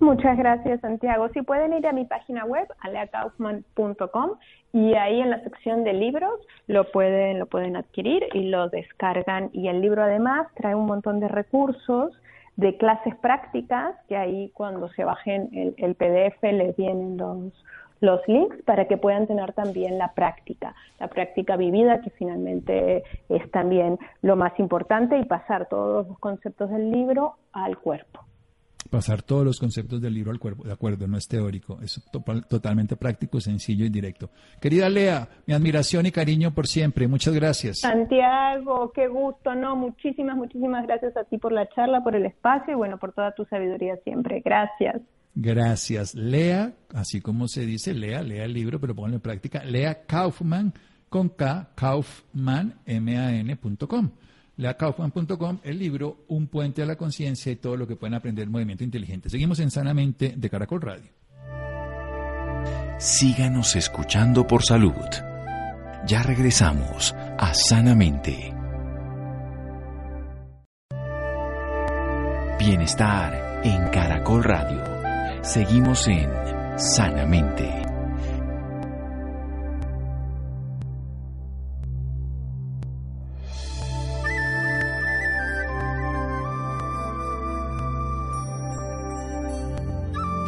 Muchas 0.00 0.36
gracias, 0.36 0.80
Santiago. 0.80 1.28
Si 1.32 1.42
pueden 1.42 1.72
ir 1.72 1.86
a 1.86 1.92
mi 1.92 2.04
página 2.04 2.44
web, 2.44 2.66
aleakaufman.com, 2.80 4.30
y 4.72 4.94
ahí 4.94 5.20
en 5.20 5.30
la 5.30 5.42
sección 5.42 5.84
de 5.84 5.92
libros 5.92 6.40
lo 6.66 6.90
pueden, 6.90 7.38
lo 7.38 7.46
pueden 7.46 7.76
adquirir 7.76 8.22
y 8.32 8.48
lo 8.48 8.68
descargan. 8.68 9.50
Y 9.52 9.68
el 9.68 9.80
libro 9.80 10.02
además 10.02 10.46
trae 10.54 10.74
un 10.74 10.86
montón 10.86 11.20
de 11.20 11.28
recursos 11.28 12.12
de 12.56 12.76
clases 12.76 13.14
prácticas, 13.16 13.94
que 14.08 14.16
ahí 14.16 14.50
cuando 14.54 14.88
se 14.90 15.04
bajen 15.04 15.74
el, 15.76 15.94
PDF 15.94 16.42
les 16.42 16.76
vienen 16.76 17.16
los, 17.16 17.52
los 18.00 18.20
links 18.28 18.62
para 18.62 18.86
que 18.86 18.96
puedan 18.96 19.26
tener 19.26 19.52
también 19.52 19.98
la 19.98 20.12
práctica, 20.12 20.74
la 20.98 21.08
práctica 21.08 21.56
vivida, 21.56 22.00
que 22.00 22.10
finalmente 22.10 23.04
es 23.28 23.50
también 23.50 23.98
lo 24.22 24.36
más 24.36 24.58
importante, 24.58 25.18
y 25.18 25.24
pasar 25.24 25.66
todos 25.68 26.06
los 26.08 26.18
conceptos 26.18 26.70
del 26.70 26.90
libro 26.90 27.36
al 27.52 27.78
cuerpo 27.78 28.24
pasar 28.90 29.22
todos 29.22 29.44
los 29.44 29.58
conceptos 29.58 30.00
del 30.00 30.14
libro 30.14 30.32
al 30.32 30.38
cuerpo, 30.38 30.64
de 30.64 30.72
acuerdo, 30.72 31.06
no 31.06 31.16
es 31.16 31.26
teórico, 31.28 31.78
es 31.82 32.02
totalmente 32.48 32.96
práctico, 32.96 33.40
sencillo 33.40 33.84
y 33.84 33.88
directo. 33.88 34.30
Querida 34.60 34.88
Lea, 34.88 35.28
mi 35.46 35.54
admiración 35.54 36.06
y 36.06 36.10
cariño 36.10 36.52
por 36.52 36.66
siempre, 36.66 37.06
muchas 37.08 37.34
gracias. 37.34 37.78
Santiago, 37.78 38.92
qué 38.92 39.08
gusto, 39.08 39.54
no, 39.54 39.76
muchísimas, 39.76 40.36
muchísimas 40.36 40.86
gracias 40.86 41.16
a 41.16 41.24
ti 41.24 41.38
por 41.38 41.52
la 41.52 41.68
charla, 41.70 42.02
por 42.02 42.16
el 42.16 42.26
espacio 42.26 42.74
y 42.74 42.76
bueno, 42.76 42.98
por 42.98 43.12
toda 43.12 43.32
tu 43.32 43.44
sabiduría 43.46 43.96
siempre. 44.04 44.42
Gracias. 44.44 45.00
Gracias. 45.34 46.14
Lea, 46.14 46.72
así 46.92 47.20
como 47.20 47.46
se 47.46 47.64
dice, 47.64 47.94
lea, 47.94 48.22
lea 48.22 48.44
el 48.44 48.52
libro, 48.52 48.80
pero 48.80 48.94
pónganlo 48.94 49.16
en 49.16 49.22
práctica, 49.22 49.64
Lea 49.64 50.04
Kaufman 50.04 50.74
con 51.08 51.28
K, 51.28 51.70
Kaufman, 51.74 52.74
M-A-N.com 52.84 54.10
leakaufman.com, 54.60 55.58
el 55.64 55.78
libro 55.78 56.24
Un 56.28 56.46
puente 56.46 56.82
a 56.82 56.86
la 56.86 56.96
conciencia 56.96 57.50
y 57.50 57.56
todo 57.56 57.76
lo 57.76 57.86
que 57.86 57.96
pueden 57.96 58.14
aprender 58.14 58.44
del 58.44 58.50
movimiento 58.50 58.84
inteligente. 58.84 59.30
Seguimos 59.30 59.58
en 59.60 59.70
Sanamente 59.70 60.34
de 60.36 60.50
Caracol 60.50 60.82
Radio. 60.82 61.10
Síganos 62.98 63.76
escuchando 63.76 64.46
por 64.46 64.62
salud. 64.62 64.92
Ya 66.06 66.22
regresamos 66.22 67.14
a 67.38 67.54
Sanamente. 67.54 68.54
Bienestar 72.58 73.62
en 73.64 73.88
Caracol 73.88 74.44
Radio. 74.44 74.84
Seguimos 75.42 76.06
en 76.08 76.30
Sanamente. 76.76 77.89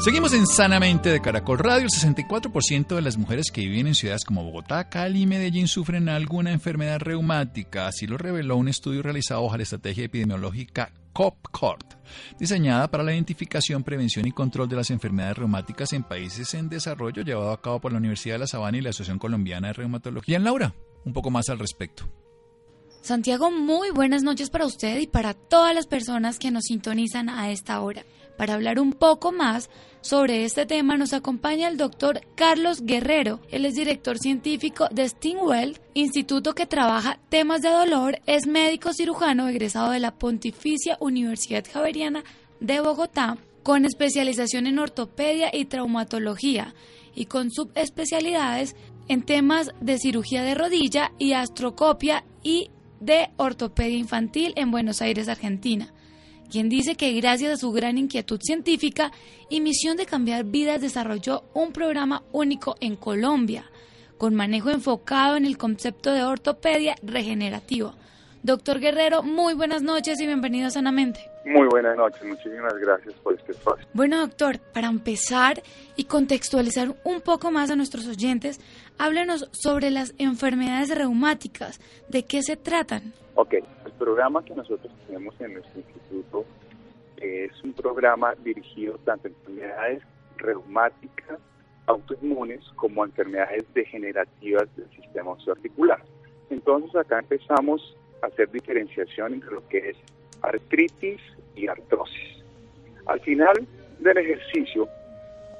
Seguimos 0.05 0.33
en 0.33 0.49
Sanamente 0.49 1.11
de 1.11 1.21
Caracol 1.21 1.59
Radio. 1.59 1.85
El 1.85 1.89
64% 1.89 2.97
de 2.97 3.03
las 3.03 3.17
mujeres 3.17 3.53
que 3.53 3.61
viven 3.61 3.87
en 3.87 3.95
ciudades 3.95 4.25
como 4.25 4.43
Bogotá, 4.43 4.89
Cali 4.89 5.23
y 5.23 5.27
Medellín 5.27 5.69
sufren 5.69 6.09
alguna 6.09 6.51
enfermedad 6.51 6.99
reumática. 6.99 7.87
Así 7.87 8.09
lo 8.09 8.19
reveló 8.19 8.57
un 8.57 8.67
estudio 8.67 9.01
realizado 9.01 9.45
bajo 9.45 9.57
la 9.57 9.63
estrategia 9.63 10.07
epidemiológica 10.07 10.93
COPCORT, 11.13 11.95
diseñada 12.37 12.91
para 12.91 13.05
la 13.05 13.13
identificación, 13.13 13.85
prevención 13.85 14.27
y 14.27 14.33
control 14.33 14.69
de 14.69 14.75
las 14.75 14.91
enfermedades 14.91 15.39
reumáticas 15.39 15.93
en 15.93 16.03
países 16.03 16.53
en 16.55 16.69
desarrollo, 16.69 17.23
llevado 17.23 17.53
a 17.53 17.63
cabo 17.63 17.81
por 17.81 17.93
la 17.93 17.99
Universidad 17.99 18.35
de 18.35 18.41
La 18.41 18.47
Sabana 18.49 18.79
y 18.79 18.81
la 18.81 18.91
Asociación 18.91 19.21
Colombiana 19.21 19.69
de 19.69 19.75
Reumatología. 19.75 20.37
En 20.37 20.43
Laura, 20.43 20.75
un 21.05 21.13
poco 21.13 21.31
más 21.31 21.49
al 21.49 21.61
respecto. 21.61 22.09
Santiago, 23.03 23.53
muy 23.53 23.91
buenas 23.91 24.25
noches 24.25 24.51
para 24.51 24.67
usted 24.67 24.99
y 24.99 25.07
para 25.07 25.35
todas 25.35 25.77
las 25.77 25.87
personas 25.87 26.41
que 26.41 26.51
nos 26.51 26.65
sintonizan 26.65 27.29
a 27.29 27.53
esta 27.53 27.81
hora. 27.81 28.05
Para 28.37 28.55
hablar 28.55 28.81
un 28.81 28.93
poco 28.93 29.33
más 29.33 29.71
sobre 30.01 30.45
este 30.45 30.67
tema 30.67 30.97
nos 30.97 31.13
acompaña 31.13 31.69
el 31.69 31.77
doctor 31.77 32.21
Carlos 32.35 32.83
Guerrero. 32.83 33.41
Él 33.51 33.65
es 33.67 33.75
director 33.75 34.19
científico 34.19 34.89
de 34.91 35.09
Stingwell, 35.09 35.79
instituto 35.95 36.55
que 36.55 36.67
trabaja 36.67 37.19
temas 37.29 37.63
de 37.63 37.71
dolor, 37.71 38.21
es 38.27 38.47
médico 38.47 38.93
cirujano 38.93 39.49
egresado 39.49 39.93
de 39.93 40.01
la 40.01 40.15
Pontificia 40.15 40.97
Universidad 41.01 41.65
Javeriana 41.73 42.25
de 42.61 42.81
Bogotá 42.81 43.39
con 43.63 43.85
especialización 43.85 44.67
en 44.67 44.79
ortopedia 44.79 45.51
y 45.53 45.67
traumatología 45.67 46.75
y 47.15 47.27
con 47.27 47.51
subespecialidades 47.51 48.75
en 49.09 49.23
temas 49.23 49.71
de 49.81 49.99
cirugía 49.99 50.43
de 50.43 50.55
rodilla 50.55 51.13
y 51.19 51.33
astrocopia 51.33 52.25
y 52.43 52.71
de 53.01 53.31
ortopedia 53.37 53.99
infantil 53.99 54.53
en 54.57 54.71
Buenos 54.71 55.03
Aires, 55.03 55.29
Argentina, 55.29 55.93
quien 56.53 56.69
dice 56.69 56.97
que 56.97 57.13
gracias 57.15 57.51
a 57.51 57.57
su 57.57 57.73
gran 57.73 57.97
inquietud 57.97 58.39
científica 58.39 59.11
y 59.49 59.63
misión 59.63 59.97
de 59.97 60.05
cambiar 60.05 60.45
vidas 60.45 60.83
desarrolló 60.83 61.45
un 61.55 61.73
programa 61.73 62.25
único 62.31 62.77
en 62.81 62.95
Colombia, 62.95 63.65
con 64.19 64.35
manejo 64.35 64.69
enfocado 64.69 65.39
en 65.39 65.47
el 65.47 65.57
concepto 65.57 66.13
de 66.13 66.23
ortopedia 66.23 66.95
regenerativa. 67.03 67.95
Doctor 68.43 68.81
Guerrero, 68.81 69.23
muy 69.23 69.55
buenas 69.55 69.83
noches 69.83 70.21
y 70.21 70.27
bienvenido 70.27 70.67
a 70.67 70.71
Sanamente. 70.71 71.21
Muy 71.47 71.67
buenas 71.69 71.97
noches, 71.97 72.23
muchísimas 72.23 72.75
gracias 72.75 73.15
por 73.23 73.35
este 73.35 73.53
espacio. 73.53 73.87
Bueno, 73.95 74.19
doctor, 74.21 74.59
para 74.59 74.89
empezar 74.89 75.63
y 75.97 76.05
contextualizar 76.05 76.95
un 77.03 77.23
poco 77.23 77.51
más 77.51 77.71
a 77.71 77.77
nuestros 77.77 78.07
oyentes, 78.07 78.61
háblenos 78.99 79.49
sobre 79.53 79.91
las 79.91 80.15
enfermedades 80.19 80.97
reumáticas. 80.97 81.81
¿De 82.09 82.25
qué 82.25 82.43
se 82.43 82.57
tratan? 82.57 83.13
Ok, 83.35 83.55
el 83.55 83.93
programa 83.99 84.45
que 84.45 84.55
nosotros 84.55 84.93
tenemos 85.07 85.35
en 85.41 85.55
nuestro 85.55 85.81
instituto 85.81 86.45
es 87.17 87.51
un 87.63 87.73
programa 87.73 88.35
dirigido 88.45 88.99
tanto 89.05 89.29
a 89.29 89.31
enfermedades 89.31 90.03
reumáticas, 90.37 91.39
autoinmunes, 91.87 92.61
como 92.77 93.03
a 93.03 93.07
enfermedades 93.07 93.65
degenerativas 93.75 94.69
del 94.77 94.89
sistema 94.91 95.31
osteoarticular. 95.33 96.03
Entonces 96.51 96.95
acá 96.97 97.21
empezamos 97.21 97.97
a 98.23 98.27
hacer 98.27 98.51
diferenciación 98.51 99.35
entre 99.35 99.53
lo 99.53 99.67
que 99.69 99.91
es 99.91 99.97
artritis 100.43 101.21
y 101.55 101.69
artrosis. 101.69 102.45
Al 103.07 103.21
final 103.21 103.67
del 104.01 104.19
ejercicio, 104.19 104.89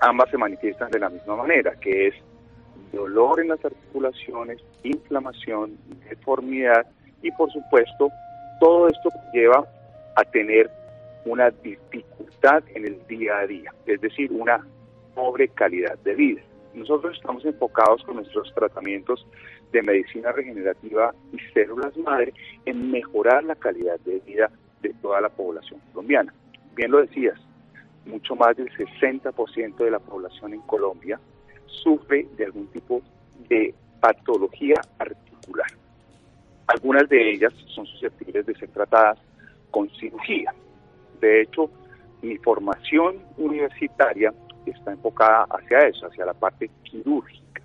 ambas 0.01 0.31
se 0.31 0.37
manifiestan 0.37 0.91
de 0.91 0.99
la 0.99 1.09
misma 1.09 1.37
manera, 1.37 1.75
que 1.81 2.09
es 2.09 2.15
dolor 2.93 3.41
en 3.41 3.49
las 3.49 3.65
articulaciones, 3.65 4.59
inflamación, 4.83 5.77
deformidad 6.09 6.87
y 7.23 7.31
por 7.33 7.51
supuesto 7.53 8.11
todo 8.61 8.89
esto 8.89 9.11
lleva 9.33 9.67
a 10.17 10.25
tener 10.25 10.71
una 11.25 11.51
dificultad 11.51 12.63
en 12.75 12.87
el 12.87 13.07
día 13.07 13.39
a 13.39 13.47
día, 13.47 13.73
es 13.87 14.01
decir, 14.01 14.31
una 14.33 14.67
pobre 15.15 15.49
calidad 15.49 15.99
de 15.99 16.15
vida. 16.15 16.43
Nosotros 16.75 17.17
estamos 17.17 17.45
enfocados 17.45 18.03
con 18.05 18.17
nuestros 18.17 18.53
tratamientos 18.55 19.27
de 19.73 19.83
medicina 19.83 20.33
regenerativa 20.33 21.15
y 21.33 21.39
células 21.53 21.97
madre 21.99 22.33
en 22.65 22.91
mejorar 22.91 23.45
la 23.45 23.55
calidad 23.55 23.99
de 24.01 24.21
vida 24.21 24.51
de 24.81 24.93
toda 25.03 25.21
la 25.21 25.29
población 25.29 25.81
colombiana. 25.93 26.33
Bien 26.75 26.91
lo 26.91 27.01
decías, 27.01 27.39
mucho 28.07 28.35
más 28.35 28.57
del 28.57 28.71
60% 28.71 29.77
de 29.77 29.91
la 29.91 29.99
población 29.99 30.55
en 30.55 30.61
Colombia 30.63 31.21
sufre 31.83 32.27
de 32.37 32.45
algún 32.45 32.67
tipo 32.69 33.03
de 33.49 33.75
patología 34.01 34.81
articular. 34.99 35.71
Algunas 36.67 37.09
de 37.09 37.33
ellas 37.33 37.53
son 37.75 37.87
susceptibles 37.87 38.47
de 38.47 38.55
ser 38.55 38.71
tratadas 38.71 39.19
con 39.71 39.89
cirugía. 39.91 40.55
De 41.21 41.43
hecho, 41.43 41.71
mi 42.23 42.37
formación 42.39 43.19
universitaria 43.37 44.33
está 44.67 44.93
enfocada 44.93 45.47
hacia 45.51 45.89
eso, 45.89 46.07
hacia 46.07 46.27
la 46.27 46.35
parte 46.35 46.71
quirúrgica. 46.85 47.63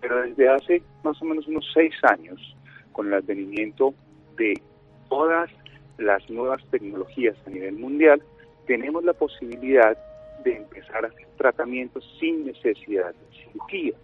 Pero 0.00 0.22
desde 0.22 0.48
hace 0.48 0.82
más 1.04 1.20
o 1.22 1.24
menos 1.24 1.46
unos 1.46 1.68
seis 1.72 1.94
años, 2.02 2.56
con 2.92 3.06
el 3.08 3.14
advenimiento 3.14 3.94
de 4.36 4.60
todas 5.08 5.50
las 5.98 6.28
nuevas 6.30 6.64
tecnologías 6.70 7.36
a 7.46 7.50
nivel 7.50 7.74
mundial, 7.74 8.22
tenemos 8.66 9.04
la 9.04 9.12
posibilidad 9.12 9.96
de 10.44 10.56
empezar 10.56 11.04
a 11.04 11.08
hacer 11.08 11.26
tratamientos 11.36 12.04
sin 12.18 12.46
necesidad 12.46 13.14
de 13.14 13.36
cirugía. 13.36 13.94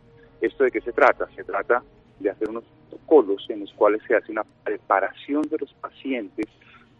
¿Esto 0.40 0.64
de 0.64 0.70
qué 0.70 0.80
se 0.80 0.92
trata? 0.92 1.28
Se 1.34 1.44
trata 1.44 1.82
de 2.20 2.30
hacer 2.30 2.48
unos 2.48 2.64
protocolos 2.88 3.46
en 3.48 3.60
los 3.60 3.72
cuales 3.74 4.02
se 4.06 4.16
hace 4.16 4.32
una 4.32 4.44
preparación 4.64 5.42
de 5.42 5.58
los 5.58 5.72
pacientes 5.74 6.46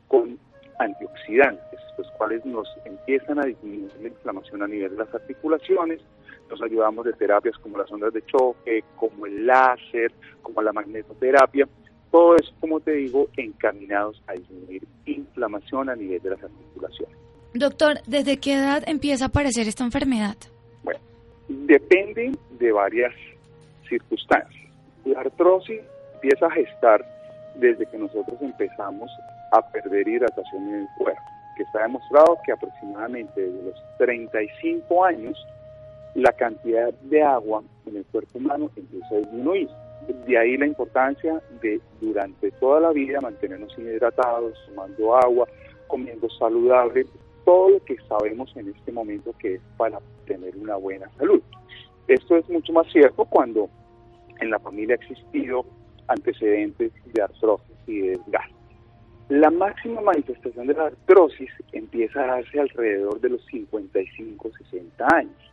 con 0.08 0.38
antioxidantes, 0.78 1.80
los 1.98 2.10
cuales 2.12 2.44
nos 2.44 2.68
empiezan 2.84 3.38
a 3.38 3.44
disminuir 3.44 3.90
la 4.00 4.08
inflamación 4.08 4.62
a 4.62 4.68
nivel 4.68 4.90
de 4.90 4.98
las 4.98 5.14
articulaciones, 5.14 6.00
nos 6.50 6.62
ayudamos 6.62 7.04
de 7.04 7.12
terapias 7.14 7.56
como 7.58 7.78
las 7.78 7.90
ondas 7.90 8.12
de 8.12 8.24
choque, 8.26 8.84
como 8.96 9.26
el 9.26 9.46
láser, 9.46 10.12
como 10.42 10.62
la 10.62 10.72
magnetoterapia, 10.72 11.66
todo 12.10 12.36
eso, 12.36 12.52
como 12.60 12.80
te 12.80 12.92
digo, 12.92 13.28
encaminados 13.36 14.22
a 14.26 14.32
disminuir 14.32 14.86
inflamación 15.06 15.90
a 15.90 15.96
nivel 15.96 16.22
de 16.22 16.30
las 16.30 16.42
articulaciones. 16.42 17.25
Doctor, 17.58 18.02
¿desde 18.06 18.36
qué 18.36 18.54
edad 18.54 18.82
empieza 18.86 19.24
a 19.24 19.28
aparecer 19.28 19.66
esta 19.66 19.82
enfermedad? 19.82 20.36
Bueno, 20.82 21.00
depende 21.48 22.32
de 22.58 22.72
varias 22.72 23.14
circunstancias. 23.88 24.70
La 25.06 25.20
artrosis 25.20 25.80
empieza 26.14 26.46
a 26.46 26.50
gestar 26.50 27.02
desde 27.54 27.86
que 27.86 27.96
nosotros 27.96 28.36
empezamos 28.42 29.10
a 29.52 29.62
perder 29.70 30.06
hidratación 30.06 30.68
en 30.68 30.74
el 30.80 30.88
cuerpo, 30.98 31.22
que 31.56 31.62
está 31.62 31.82
demostrado 31.82 32.36
que 32.44 32.52
aproximadamente 32.52 33.40
desde 33.40 33.62
los 33.62 33.74
35 33.98 35.04
años 35.04 35.46
la 36.14 36.32
cantidad 36.32 36.92
de 36.92 37.22
agua 37.22 37.62
en 37.86 37.96
el 37.96 38.04
cuerpo 38.06 38.38
humano 38.38 38.70
empieza 38.76 39.14
a 39.14 39.18
disminuir. 39.18 39.68
De 40.26 40.38
ahí 40.38 40.58
la 40.58 40.66
importancia 40.66 41.40
de 41.62 41.80
durante 42.02 42.50
toda 42.52 42.80
la 42.80 42.90
vida 42.92 43.20
mantenernos 43.22 43.76
hidratados, 43.78 44.58
tomando 44.68 45.16
agua, 45.16 45.48
comiendo 45.86 46.28
saludable, 46.38 47.06
todo 47.46 47.70
lo 47.70 47.84
que 47.84 47.96
sabemos 48.08 48.54
en 48.56 48.68
este 48.68 48.90
momento 48.90 49.32
que 49.38 49.54
es 49.54 49.60
para 49.76 50.00
tener 50.26 50.54
una 50.56 50.74
buena 50.76 51.08
salud. 51.16 51.40
Esto 52.08 52.36
es 52.36 52.48
mucho 52.50 52.72
más 52.72 52.90
cierto 52.92 53.24
cuando 53.24 53.70
en 54.40 54.50
la 54.50 54.58
familia 54.58 54.96
ha 54.96 55.02
existido 55.02 55.64
antecedentes 56.08 56.92
de 57.14 57.22
artrosis 57.22 57.76
y 57.86 58.00
de 58.00 58.08
desgaste. 58.10 58.54
La 59.28 59.50
máxima 59.50 60.00
manifestación 60.00 60.66
de 60.66 60.74
la 60.74 60.86
artrosis 60.86 61.50
empieza 61.72 62.24
a 62.24 62.26
darse 62.26 62.60
alrededor 62.60 63.20
de 63.20 63.30
los 63.30 63.44
55, 63.46 64.50
60 64.70 65.06
años. 65.14 65.52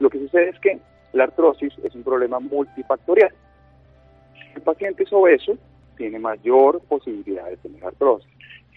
Lo 0.00 0.10
que 0.10 0.18
sucede 0.18 0.50
es 0.50 0.58
que 0.58 0.80
la 1.12 1.24
artrosis 1.24 1.72
es 1.84 1.94
un 1.94 2.02
problema 2.02 2.40
multifactorial. 2.40 3.32
Si 4.34 4.56
el 4.56 4.62
paciente 4.62 5.04
es 5.04 5.12
obeso, 5.12 5.56
tiene 5.96 6.18
mayor 6.18 6.80
posibilidad 6.82 7.46
de 7.48 7.56
tener 7.58 7.84
artrosis. 7.84 8.28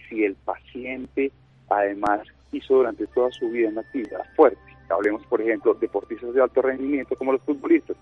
Si 0.08 0.24
el 0.24 0.36
paciente 0.36 1.32
además 1.68 2.20
durante 2.68 3.06
toda 3.08 3.30
su 3.30 3.48
vida 3.48 3.68
una 3.68 3.80
actividad 3.82 4.24
fuerte, 4.34 4.60
hablemos 4.88 5.24
por 5.26 5.40
ejemplo 5.40 5.74
de 5.74 5.80
deportistas 5.80 6.32
de 6.34 6.42
alto 6.42 6.62
rendimiento 6.62 7.16
como 7.16 7.32
los 7.32 7.42
futbolistas, 7.42 7.96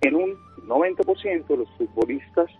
en 0.00 0.14
un 0.14 0.36
90% 0.66 1.56
los 1.56 1.70
futbolistas 1.76 2.50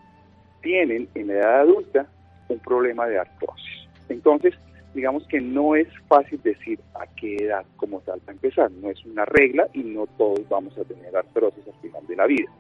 tienen 0.63 1.09
en 1.15 1.29
la 1.29 1.35
edad 1.35 1.61
adulta 1.61 2.07
un 2.49 2.59
problema 2.59 3.07
de 3.07 3.19
artrosis. 3.19 3.89
Entonces, 4.09 4.55
digamos 4.95 5.27
que 5.29 5.41
no 5.41 5.77
es 5.77 5.87
fácil 6.09 6.41
decir 6.43 6.81
a 6.95 7.07
qué 7.15 7.37
edad 7.37 7.65
como 7.77 8.01
tal 8.01 8.21
para 8.21 8.33
empezar, 8.33 8.71
no 8.71 8.91
es 8.91 9.05
una 9.05 9.25
regla 9.25 9.69
y 9.73 9.81
no 9.81 10.07
todos 10.19 10.41
vamos 10.49 10.77
a 10.79 10.85
tener 10.85 11.15
artrosis 11.17 11.67
al 11.67 11.81
final 11.81 12.07
de 12.07 12.17
la 12.17 12.27
vida. 12.27 12.51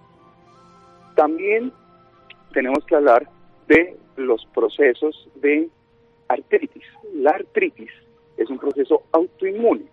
También 1.17 1.73
tenemos 2.53 2.85
que 2.85 2.95
hablar 2.95 3.29
de 3.67 3.97
los 4.17 4.45
procesos 4.55 5.29
de 5.37 5.69
artritis. 6.29 6.85
La 7.15 7.31
artritis 7.31 7.91
es 8.39 8.49
un 8.49 8.59
proceso 8.59 9.03
autoinmune 9.13 9.85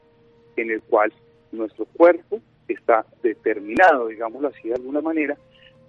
en 0.56 0.72
el 0.72 0.82
cual 0.84 1.12
nuestro 1.52 1.86
cuerpo 1.86 2.40
está 2.68 3.06
determinado, 3.22 4.08
digámoslo 4.08 4.48
así 4.50 4.70
de 4.70 4.76
alguna 4.76 5.02
manera, 5.02 5.38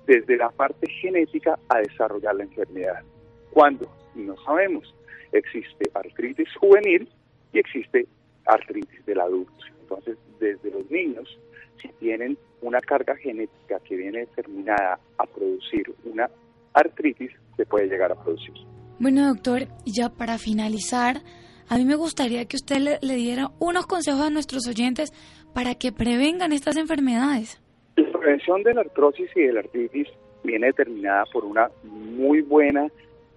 desde 0.07 0.37
la 0.37 0.51
parte 0.51 0.89
genética 0.89 1.59
a 1.69 1.79
desarrollar 1.79 2.35
la 2.35 2.45
enfermedad. 2.45 3.03
¿Cuándo? 3.51 3.89
No 4.15 4.37
sabemos. 4.45 4.95
Existe 5.33 5.91
artritis 5.95 6.49
juvenil 6.59 7.09
y 7.53 7.59
existe 7.59 8.07
artritis 8.47 9.05
del 9.05 9.21
adulto. 9.21 9.53
Entonces, 9.81 10.17
desde 10.39 10.71
los 10.71 10.91
niños, 10.91 11.39
si 11.81 11.89
tienen 12.01 12.39
una 12.63 12.81
carga 12.81 13.17
genética 13.17 13.81
que 13.81 13.97
viene 13.97 14.21
determinada 14.21 14.99
a 15.19 15.27
producir 15.27 15.93
una 16.05 16.31
artritis, 16.73 17.31
se 17.57 17.67
puede 17.67 17.87
llegar 17.87 18.13
a 18.13 18.23
producir. 18.23 18.55
Bueno, 18.99 19.29
doctor, 19.29 19.69
ya 19.85 20.09
para 20.09 20.39
finalizar, 20.39 21.23
a 21.69 21.77
mí 21.77 21.85
me 21.85 21.97
gustaría 21.97 22.45
que 22.45 22.57
usted 22.57 22.99
le, 23.01 23.15
diera 23.15 23.51
unos 23.59 23.87
consejos 23.87 24.21
a 24.21 24.31
nuestros 24.31 24.67
oyentes 24.69 25.13
para 25.53 25.75
que 25.75 25.93
prevengan 25.93 26.53
estas 26.53 26.77
enfermedades. 26.77 27.61
La 27.97 28.19
prevención 28.19 28.63
de 28.63 28.75
la 28.75 28.83
artrosis 28.83 29.31
y 29.35 29.43
de 29.43 29.53
la 29.53 29.61
artritis 29.61 30.09
viene 30.45 30.69
determinada 30.69 31.25
por 31.33 31.45
una 31.45 31.71
muy 31.83 32.43
buena 32.43 32.89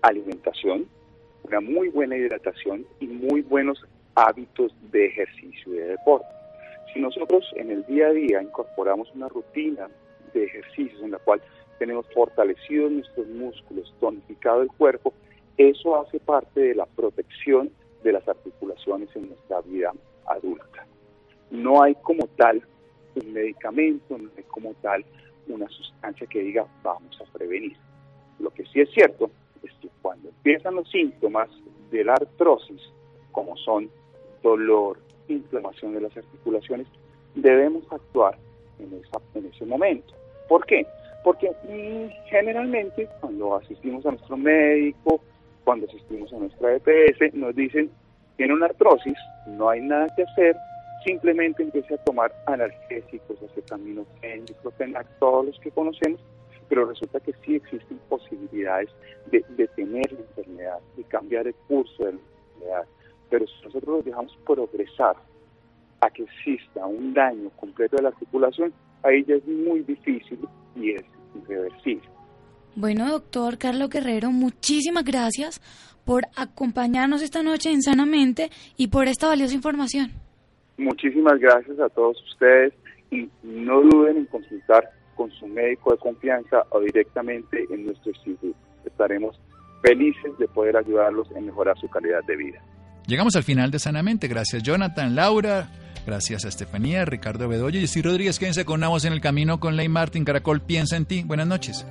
alimentación, 0.01 0.85
una 1.43 1.59
muy 1.59 1.89
buena 1.89 2.17
hidratación 2.17 2.85
y 2.99 3.07
muy 3.07 3.41
buenos 3.41 3.83
hábitos 4.15 4.73
de 4.91 5.07
ejercicio 5.07 5.73
y 5.73 5.77
de 5.77 5.87
deporte. 5.87 6.27
Si 6.93 6.99
nosotros 6.99 7.45
en 7.55 7.71
el 7.71 7.85
día 7.85 8.07
a 8.07 8.11
día 8.11 8.41
incorporamos 8.41 9.09
una 9.15 9.27
rutina 9.27 9.87
de 10.33 10.43
ejercicios 10.43 11.01
en 11.01 11.11
la 11.11 11.19
cual 11.19 11.41
tenemos 11.79 12.05
fortalecidos 12.13 12.91
nuestros 12.91 13.27
músculos, 13.27 13.93
tonificado 13.99 14.61
el 14.61 14.69
cuerpo, 14.69 15.13
eso 15.57 15.99
hace 15.99 16.19
parte 16.19 16.59
de 16.59 16.75
la 16.75 16.85
protección 16.85 17.71
de 18.03 18.13
las 18.13 18.27
articulaciones 18.27 19.09
en 19.15 19.29
nuestra 19.29 19.61
vida 19.61 19.91
adulta. 20.27 20.85
No 21.51 21.81
hay 21.81 21.95
como 21.95 22.27
tal 22.37 22.61
un 23.15 23.33
medicamento, 23.33 24.17
no 24.17 24.29
hay 24.37 24.43
como 24.43 24.73
tal 24.75 25.03
una 25.47 25.67
sustancia 25.69 26.27
que 26.27 26.39
diga 26.39 26.65
vamos 26.83 27.19
a 27.21 27.37
prevenir. 27.37 27.75
Lo 28.39 28.51
que 28.51 28.65
sí 28.65 28.81
es 28.81 28.89
cierto 28.91 29.29
es 29.63 29.71
que 29.81 29.89
cuando 30.01 30.29
empiezan 30.29 30.75
los 30.75 30.89
síntomas 30.89 31.49
de 31.91 32.03
la 32.03 32.13
artrosis, 32.13 32.81
como 33.31 33.57
son 33.57 33.89
dolor, 34.41 34.99
inflamación 35.27 35.93
de 35.93 36.01
las 36.01 36.15
articulaciones, 36.15 36.87
debemos 37.35 37.83
actuar 37.91 38.37
en, 38.79 38.93
esa, 38.93 39.19
en 39.35 39.45
ese 39.47 39.65
momento. 39.65 40.13
¿Por 40.47 40.65
qué? 40.65 40.85
Porque 41.23 41.49
mm, 41.49 42.29
generalmente 42.29 43.07
cuando 43.19 43.55
asistimos 43.55 44.05
a 44.05 44.11
nuestro 44.11 44.37
médico, 44.37 45.21
cuando 45.69 45.85
asistimos 45.85 46.33
a 46.33 46.37
nuestra 46.37 46.77
EPS, 46.77 47.35
nos 47.35 47.55
dicen, 47.55 47.91
tiene 48.37 48.55
una 48.55 48.65
artrosis, 48.65 49.19
no 49.45 49.69
hay 49.69 49.81
nada 49.81 50.07
que 50.15 50.23
hacer, 50.23 50.55
simplemente 51.05 51.61
empiece 51.61 51.93
a 51.93 51.97
tomar 52.05 52.33
analgésicos, 52.47 53.37
acetaminofén, 53.43 54.47
diclofenac, 54.47 55.05
todos 55.19 55.45
los 55.45 55.59
que 55.59 55.69
conocemos, 55.69 56.19
pero 56.69 56.87
resulta 56.87 57.19
que 57.19 57.33
sí 57.45 57.57
existen 57.57 57.99
posibilidades 58.09 58.89
de 59.27 59.45
detener 59.49 60.11
la 60.11 60.21
enfermedad, 60.21 60.79
y 60.97 61.03
cambiar 61.03 61.45
el 61.45 61.53
curso 61.67 62.03
de 62.03 62.13
la 62.13 62.19
enfermedad. 62.19 62.85
Pero 63.29 63.45
si 63.45 63.65
nosotros 63.65 63.97
los 63.97 64.05
dejamos 64.05 64.35
progresar 64.47 65.17
a 66.01 66.09
que 66.09 66.23
exista 66.23 66.83
un 66.83 67.13
daño 67.13 67.51
completo 67.57 67.95
de 67.97 68.01
la 68.01 68.09
articulación, 68.09 68.73
ahí 69.03 69.23
ya 69.23 69.35
es 69.35 69.45
muy 69.45 69.81
difícil 69.81 70.39
y 70.75 70.93
es 70.93 71.03
irreversible. 71.35 72.09
Bueno, 72.75 73.09
doctor 73.09 73.57
Carlos 73.57 73.89
Guerrero, 73.89 74.31
muchísimas 74.31 75.03
gracias 75.03 75.61
por 76.05 76.23
acompañarnos 76.35 77.21
esta 77.21 77.43
noche 77.43 77.71
en 77.71 77.81
Sanamente 77.81 78.49
y 78.77 78.87
por 78.87 79.07
esta 79.07 79.27
valiosa 79.27 79.53
información. 79.53 80.11
Muchísimas 80.77 81.39
gracias 81.39 81.79
a 81.79 81.89
todos 81.89 82.17
ustedes 82.31 82.73
y 83.11 83.29
no 83.43 83.81
duden 83.81 84.17
en 84.17 84.25
consultar 84.25 84.89
con 85.15 85.29
su 85.31 85.47
médico 85.47 85.91
de 85.91 85.97
confianza 85.97 86.63
o 86.69 86.79
directamente 86.79 87.65
en 87.69 87.85
nuestro 87.85 88.11
instituto. 88.11 88.57
Estaremos 88.85 89.37
felices 89.81 90.31
de 90.39 90.47
poder 90.47 90.77
ayudarlos 90.77 91.27
en 91.35 91.45
mejorar 91.45 91.77
su 91.77 91.89
calidad 91.89 92.23
de 92.25 92.37
vida. 92.37 92.61
Llegamos 93.05 93.35
al 93.35 93.43
final 93.43 93.69
de 93.71 93.79
Sanamente. 93.79 94.27
Gracias 94.27 94.63
Jonathan, 94.63 95.15
Laura, 95.15 95.69
gracias 96.05 96.45
a 96.45 96.47
Estefanía, 96.47 97.05
Ricardo 97.05 97.49
Bedoya 97.49 97.79
y 97.79 97.87
Steve 97.87 98.09
Rodríguez. 98.09 98.39
Quédense 98.39 98.65
con 98.65 98.79
Namos 98.79 99.03
en 99.03 99.13
el 99.13 99.21
camino 99.21 99.59
con 99.59 99.75
Ley 99.75 99.89
Martin. 99.89 100.23
Caracol 100.23 100.61
piensa 100.61 100.95
en 100.95 101.05
ti. 101.05 101.23
Buenas 101.25 101.47
noches. 101.47 101.85